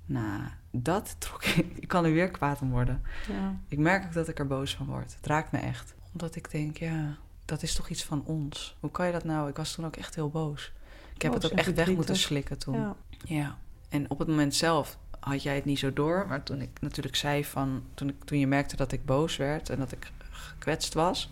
[0.06, 1.66] Nou, dat trok ik.
[1.74, 3.02] Ik kan er weer kwaad om worden.
[3.28, 3.58] Ja.
[3.68, 5.14] Ik merk ook dat ik er boos van word.
[5.16, 5.94] Het raakt me echt.
[6.12, 8.76] Omdat ik denk, ja, dat is toch iets van ons.
[8.80, 9.48] Hoe kan je dat nou?
[9.48, 10.72] Ik was toen ook echt heel boos.
[11.14, 12.74] Ik heb Boos het ook echt weg moeten slikken toen.
[12.74, 12.96] Ja.
[13.24, 13.58] Ja.
[13.88, 16.24] En op het moment zelf had jij het niet zo door.
[16.28, 17.82] Maar toen ik natuurlijk zei van...
[17.94, 21.30] Toen, ik, toen je merkte dat ik boos werd en dat ik gekwetst was...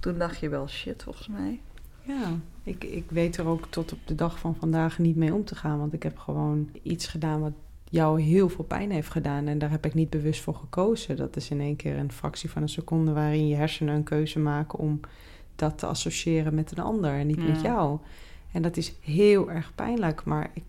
[0.00, 1.60] Toen dacht je wel, shit, volgens mij.
[2.02, 2.32] Ja,
[2.62, 5.54] ik, ik weet er ook tot op de dag van vandaag niet mee om te
[5.54, 5.78] gaan.
[5.78, 7.52] Want ik heb gewoon iets gedaan wat
[7.84, 9.46] jou heel veel pijn heeft gedaan.
[9.46, 11.16] En daar heb ik niet bewust voor gekozen.
[11.16, 14.38] Dat is in één keer een fractie van een seconde waarin je hersenen een keuze
[14.38, 15.00] maken om
[15.56, 17.68] dat te associëren met een ander en niet met Ja.
[17.68, 17.98] jou.
[18.52, 20.24] En dat is heel erg pijnlijk.
[20.24, 20.64] Maar ik,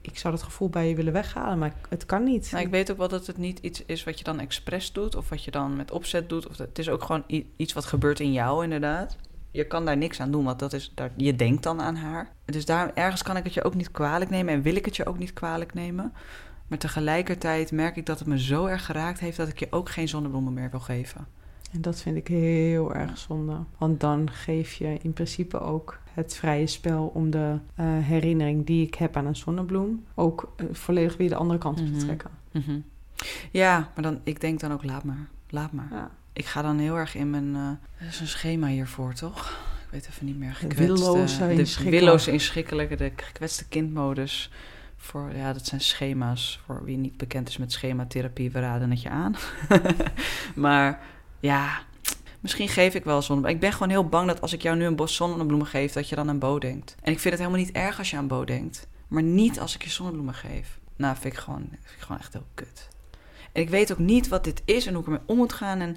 [0.00, 2.52] ik, zou dat gevoel bij je willen weghalen, maar het kan niet.
[2.56, 5.16] Ik weet ook wel dat het niet iets is wat je dan expres doet...
[5.16, 6.48] of wat je dan met opzet doet.
[6.48, 7.24] Of het is ook gewoon
[7.56, 9.16] iets wat gebeurt in jou, inderdaad.
[9.50, 12.32] Je kan daar niks aan doen, want dat is, daar, je denkt dan aan haar.
[12.44, 14.54] Dus daar, ergens kan ik het je ook niet kwalijk nemen...
[14.54, 16.12] en wil ik het je ook niet kwalijk nemen.
[16.66, 19.36] Maar tegelijkertijd merk ik dat het me zo erg geraakt heeft...
[19.36, 21.26] dat ik je ook geen zonnebloemen meer wil geven.
[21.72, 23.56] En dat vind ik heel erg zonde.
[23.78, 28.86] Want dan geef je in principe ook het vrije spel om de eh, herinnering die
[28.86, 32.00] ik heb aan een zonnebloem ook eh, volledig weer de andere kant op te Mhm.
[32.00, 32.30] trekken.
[32.52, 32.78] Mhm.
[33.50, 35.28] Ja, maar dan, ik denk dan ook, laat maar.
[35.48, 35.88] Laat maar.
[35.90, 36.10] Ja.
[36.32, 37.54] Ik ga dan heel erg in mijn...
[37.54, 37.60] eh,
[38.00, 39.50] er is een schema hiervoor, toch?
[39.86, 40.48] Ik weet even niet meer.
[40.48, 42.02] De Gekwetste, willoze de inschikkelijk.
[42.04, 44.50] willoze inschikkelijke, de gekwetste kindmodus.
[44.96, 46.60] Voor, ja, dat zijn schema's.
[46.64, 49.34] Voor wie niet bekend is met schematherapie, we raden het je aan.
[50.54, 51.00] maar
[51.40, 51.82] ja,
[52.40, 53.50] misschien geef ik wel zonnebloemen.
[53.54, 56.08] Ik ben gewoon heel bang dat als ik jou nu een bos zonnebloemen geef, dat
[56.08, 56.96] je dan aan Bo denkt.
[57.02, 58.88] En ik vind het helemaal niet erg als je aan Bo denkt.
[59.08, 60.78] Maar niet als ik je zonnebloemen geef.
[60.96, 62.88] Nou, vind ik gewoon, vind ik gewoon echt heel kut.
[63.52, 65.80] En ik weet ook niet wat dit is en hoe ik ermee om moet gaan.
[65.80, 65.96] En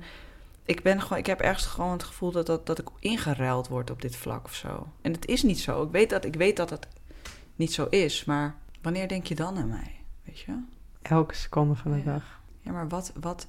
[0.65, 3.89] ik, ben gewoon, ik heb ergens gewoon het gevoel dat, dat, dat ik ingeruild word
[3.89, 4.87] op dit vlak of zo.
[5.01, 5.83] En het is niet zo.
[5.83, 6.87] Ik weet dat, ik weet dat het
[7.55, 8.25] niet zo is.
[8.25, 9.95] Maar wanneer denk je dan aan mij?
[10.23, 10.59] Weet je?
[11.01, 12.03] Elke seconde van de Ja.
[12.03, 12.39] dag.
[12.59, 13.13] Ja, maar wat...
[13.19, 13.47] wat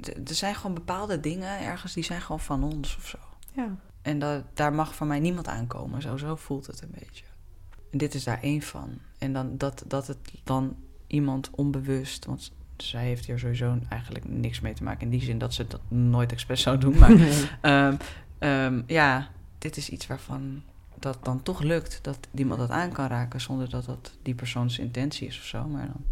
[0.00, 3.18] er zijn gewoon bepaalde dingen ergens, die zijn gewoon van ons of zo.
[3.52, 3.76] Ja.
[4.02, 6.02] En dat, daar mag van mij niemand aankomen.
[6.02, 7.24] Zo, zo voelt het een beetje.
[7.90, 8.98] En dit is daar één van.
[9.18, 10.76] En dan, dat, dat het dan
[11.06, 12.24] iemand onbewust...
[12.24, 15.02] Want zij heeft hier sowieso eigenlijk niks mee te maken.
[15.02, 16.98] In die zin dat ze dat nooit expres zou doen.
[16.98, 17.10] Maar
[17.60, 17.96] ehm,
[18.38, 20.62] ehm, ja, dit is iets waarvan
[20.98, 21.98] dat dan toch lukt.
[22.02, 25.64] Dat iemand dat aan kan raken zonder dat dat die persoons intentie is of zo.
[25.64, 26.04] Maar dan,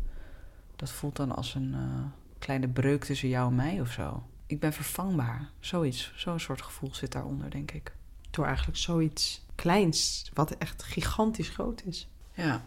[0.77, 2.05] dat voelt dan als een eh,
[2.45, 4.23] kleine breuk tussen jou en mij of zo.
[4.47, 5.51] Ik ben vervangbaar.
[5.61, 6.13] Zoiets.
[6.17, 7.93] Zo'n soort gevoel zit daaronder, denk ik.
[8.31, 12.09] Door eigenlijk zoiets kleins, wat echt gigantisch groot is.
[12.35, 12.65] Ja.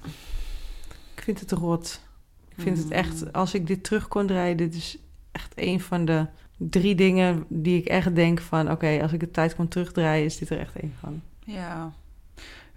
[1.16, 2.02] Ik vind het rot.
[2.50, 2.92] Ik vind het Mm.
[2.92, 4.98] echt, als ik dit terug kon draaien, dit is
[5.32, 8.72] echt een van de drie dingen die ik echt denk van...
[8.72, 11.22] oké, als ik de tijd kon terugdraaien, is dit er echt één van.
[11.46, 11.94] Ja.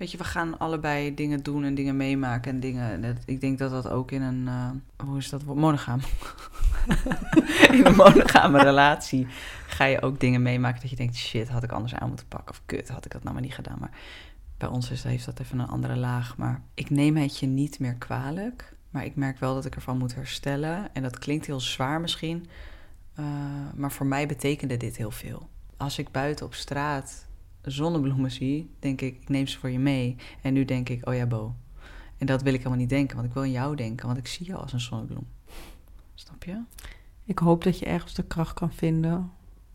[0.01, 3.17] Weet je, we gaan allebei dingen doen en dingen meemaken en dingen.
[3.27, 4.49] Ik denk dat dat ook in een.
[4.49, 4.71] eh,
[5.07, 5.43] hoe is dat?
[5.43, 5.59] woord?
[7.73, 9.27] In een monogame relatie
[9.67, 12.51] ga je ook dingen meemaken dat je denkt: shit, had ik anders aan moeten pakken.
[12.51, 13.77] Of kut, had ik dat nou maar niet gedaan.
[13.81, 13.91] Maar
[14.59, 16.37] bij ons is, heeft dat even een andere laag.
[16.37, 18.75] Maar ik neem het je niet meer kwalijk.
[18.91, 20.95] Maar ik merk wel dat ik ervan moet herstellen.
[20.95, 22.49] En dat klinkt heel zwaar misschien.
[23.15, 23.25] eh,
[23.75, 25.49] maar voor mij betekende dit heel veel.
[25.77, 27.27] Als ik buiten op straat
[27.63, 30.17] zonnebloemen zie, denk ik, ik neem ze voor je mee.
[30.43, 31.55] En nu denk ik, oh ja, Bo.
[32.19, 34.27] En dat wil ik helemaal niet denken, want ik wil aan jou denken, want ik
[34.27, 35.27] zie jou als een zonnebloem.
[36.15, 36.61] Snap je?
[37.25, 39.31] Ik hoop dat je ergens de kracht kan vinden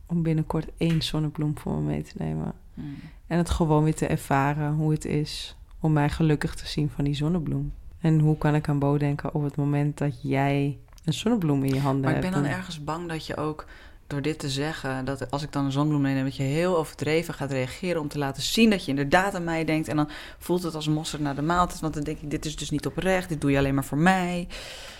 [0.06, 2.54] om binnenkort één zonnebloem voor me mee te nemen.
[2.74, 2.96] Hmm.
[3.28, 7.04] En het gewoon weer te ervaren hoe het is om mij gelukkig te zien van
[7.04, 7.74] die zonnebloem.
[8.00, 11.74] En hoe kan ik aan Bo denken op het moment dat jij een zonnebloem in
[11.74, 12.34] je handen Maar ik hebt?
[12.34, 13.66] ben dan En- ergens bang dat je ook
[14.08, 17.34] door dit te zeggen, dat als ik dan een zonnebloem meeneem, dat je heel overdreven
[17.34, 19.88] gaat reageren om te laten zien dat je inderdaad aan mij denkt.
[19.88, 22.56] En dan voelt het als mosterd naar de maaltijd, want dan denk ik, dit is
[22.56, 24.48] dus niet oprecht, dit doe je alleen maar voor mij.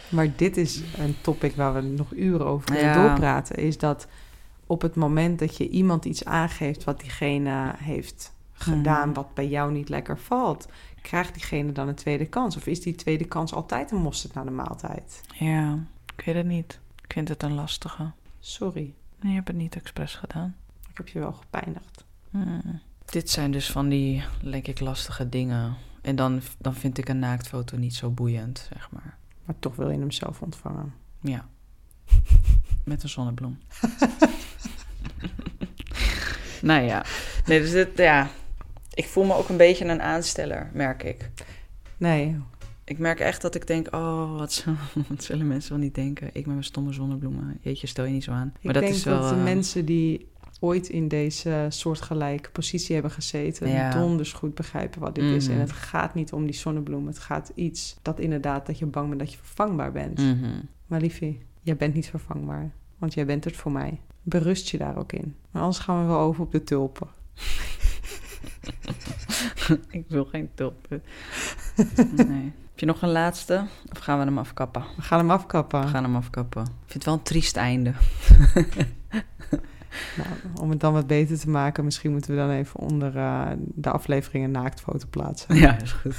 [0.10, 3.08] Maar dit is een topic waar we nog uren over kunnen Ja.
[3.08, 3.56] doorpraten.
[3.56, 4.08] Is dat
[4.68, 9.14] op het moment dat je iemand iets aangeeft wat diegene heeft gedaan, Mhm.
[9.16, 10.68] wat bij jou niet lekker valt,
[11.02, 12.56] krijgt diegene dan een tweede kans?
[12.58, 15.22] Of is die tweede kans altijd een mosterd naar de maaltijd?
[15.34, 15.78] Ja,
[16.18, 16.80] ik weet het niet.
[17.04, 18.12] Ik vind het een lastige.
[18.48, 20.56] Sorry, Je hebt het niet expres gedaan.
[20.90, 22.06] ik heb je wel gepijnigd.
[22.30, 22.82] Hmm.
[23.06, 25.76] Dit zijn dus van die, denk ik, lastige dingen.
[26.02, 29.18] En dan, dan vind ik een naaktfoto niet zo boeiend, zeg maar.
[29.46, 30.94] Maar toch wil je hem zelf ontvangen.
[31.22, 31.48] Ja.
[32.84, 33.60] Met een zonnebloem.
[36.62, 37.06] nou ja.
[37.46, 38.30] Nee, dus dit, ja.
[38.94, 41.32] Ik voel me ook een beetje een aansteller, merk ik.
[41.98, 42.42] Nee,
[42.86, 44.66] Ik merk echt dat ik denk, oh, wat,
[45.18, 46.28] zullen mensen wel niet denken?
[46.28, 47.58] Ik met mijn stomme zonnebloemen.
[47.62, 48.54] Jeetje, stel je niet zo aan.
[48.60, 49.22] ik dat denk is wel...
[49.22, 50.28] dat de eh, mensen die
[50.60, 53.70] ooit in deze soortgelijke positie hebben gezeten...
[53.70, 53.92] Ja.
[53.92, 55.46] donders goed begrijpen wat dit is.
[55.46, 55.54] Mhm.
[55.54, 57.08] En het gaat niet om die zonnebloem.
[57.08, 60.18] Het gaat iets dat inderdaad dat je bang bent dat je vervangbaar bent.
[60.18, 60.60] mhm.
[60.86, 62.72] Maar liefie, jij bent niet vervangbaar.
[62.98, 64.00] Want jij bent het voor mij.
[64.22, 65.36] Berust je daar ook in.
[65.52, 67.08] Maar anders gaan we wel over op de tulpen.
[69.90, 71.04] ik wil geen tulpen.
[72.28, 72.54] nee.
[72.76, 73.66] Heb je nog een laatste?
[73.92, 74.84] Of gaan we hem afkappen?
[74.96, 75.82] We gaan hem afkappen.
[75.82, 76.62] We gaan hem afkappen.
[76.62, 77.94] Ik vind het wel een triest einde.
[80.18, 80.30] Nou,
[80.62, 83.90] om het dan wat beter te maken, misschien moeten we dan even onder eh, de
[83.90, 85.56] aflevering een naaktfoto plaatsen.
[85.56, 86.16] Ja, is goed.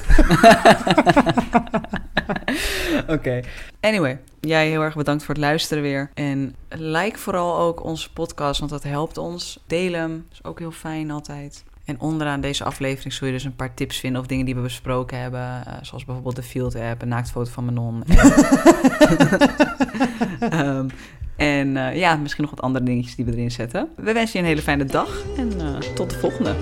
[3.16, 3.40] Oké.
[3.80, 6.10] Anyway, jij heel erg bedankt voor het luisteren weer.
[6.14, 9.62] En like vooral ook onze podcast, want dat helpt ons.
[9.66, 11.64] Deel hem, is ook heel fijn altijd.
[11.86, 14.60] En onderaan deze aflevering zul je dus een paar tips vinden of dingen die we
[14.60, 15.40] besproken hebben.
[15.40, 18.04] eh, zoals bijvoorbeeld de Field app, een naaktfoto van Manon.
[18.04, 18.16] En,
[20.50, 20.88] Ehm,
[21.36, 23.88] en eh, ja, misschien nog wat andere dingetjes die we erin zetten.
[23.96, 26.54] We wensen je een hele fijne dag en eh, tot de volgende.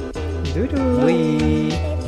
[0.54, 1.00] Doei doei!
[1.00, 2.03] Doei!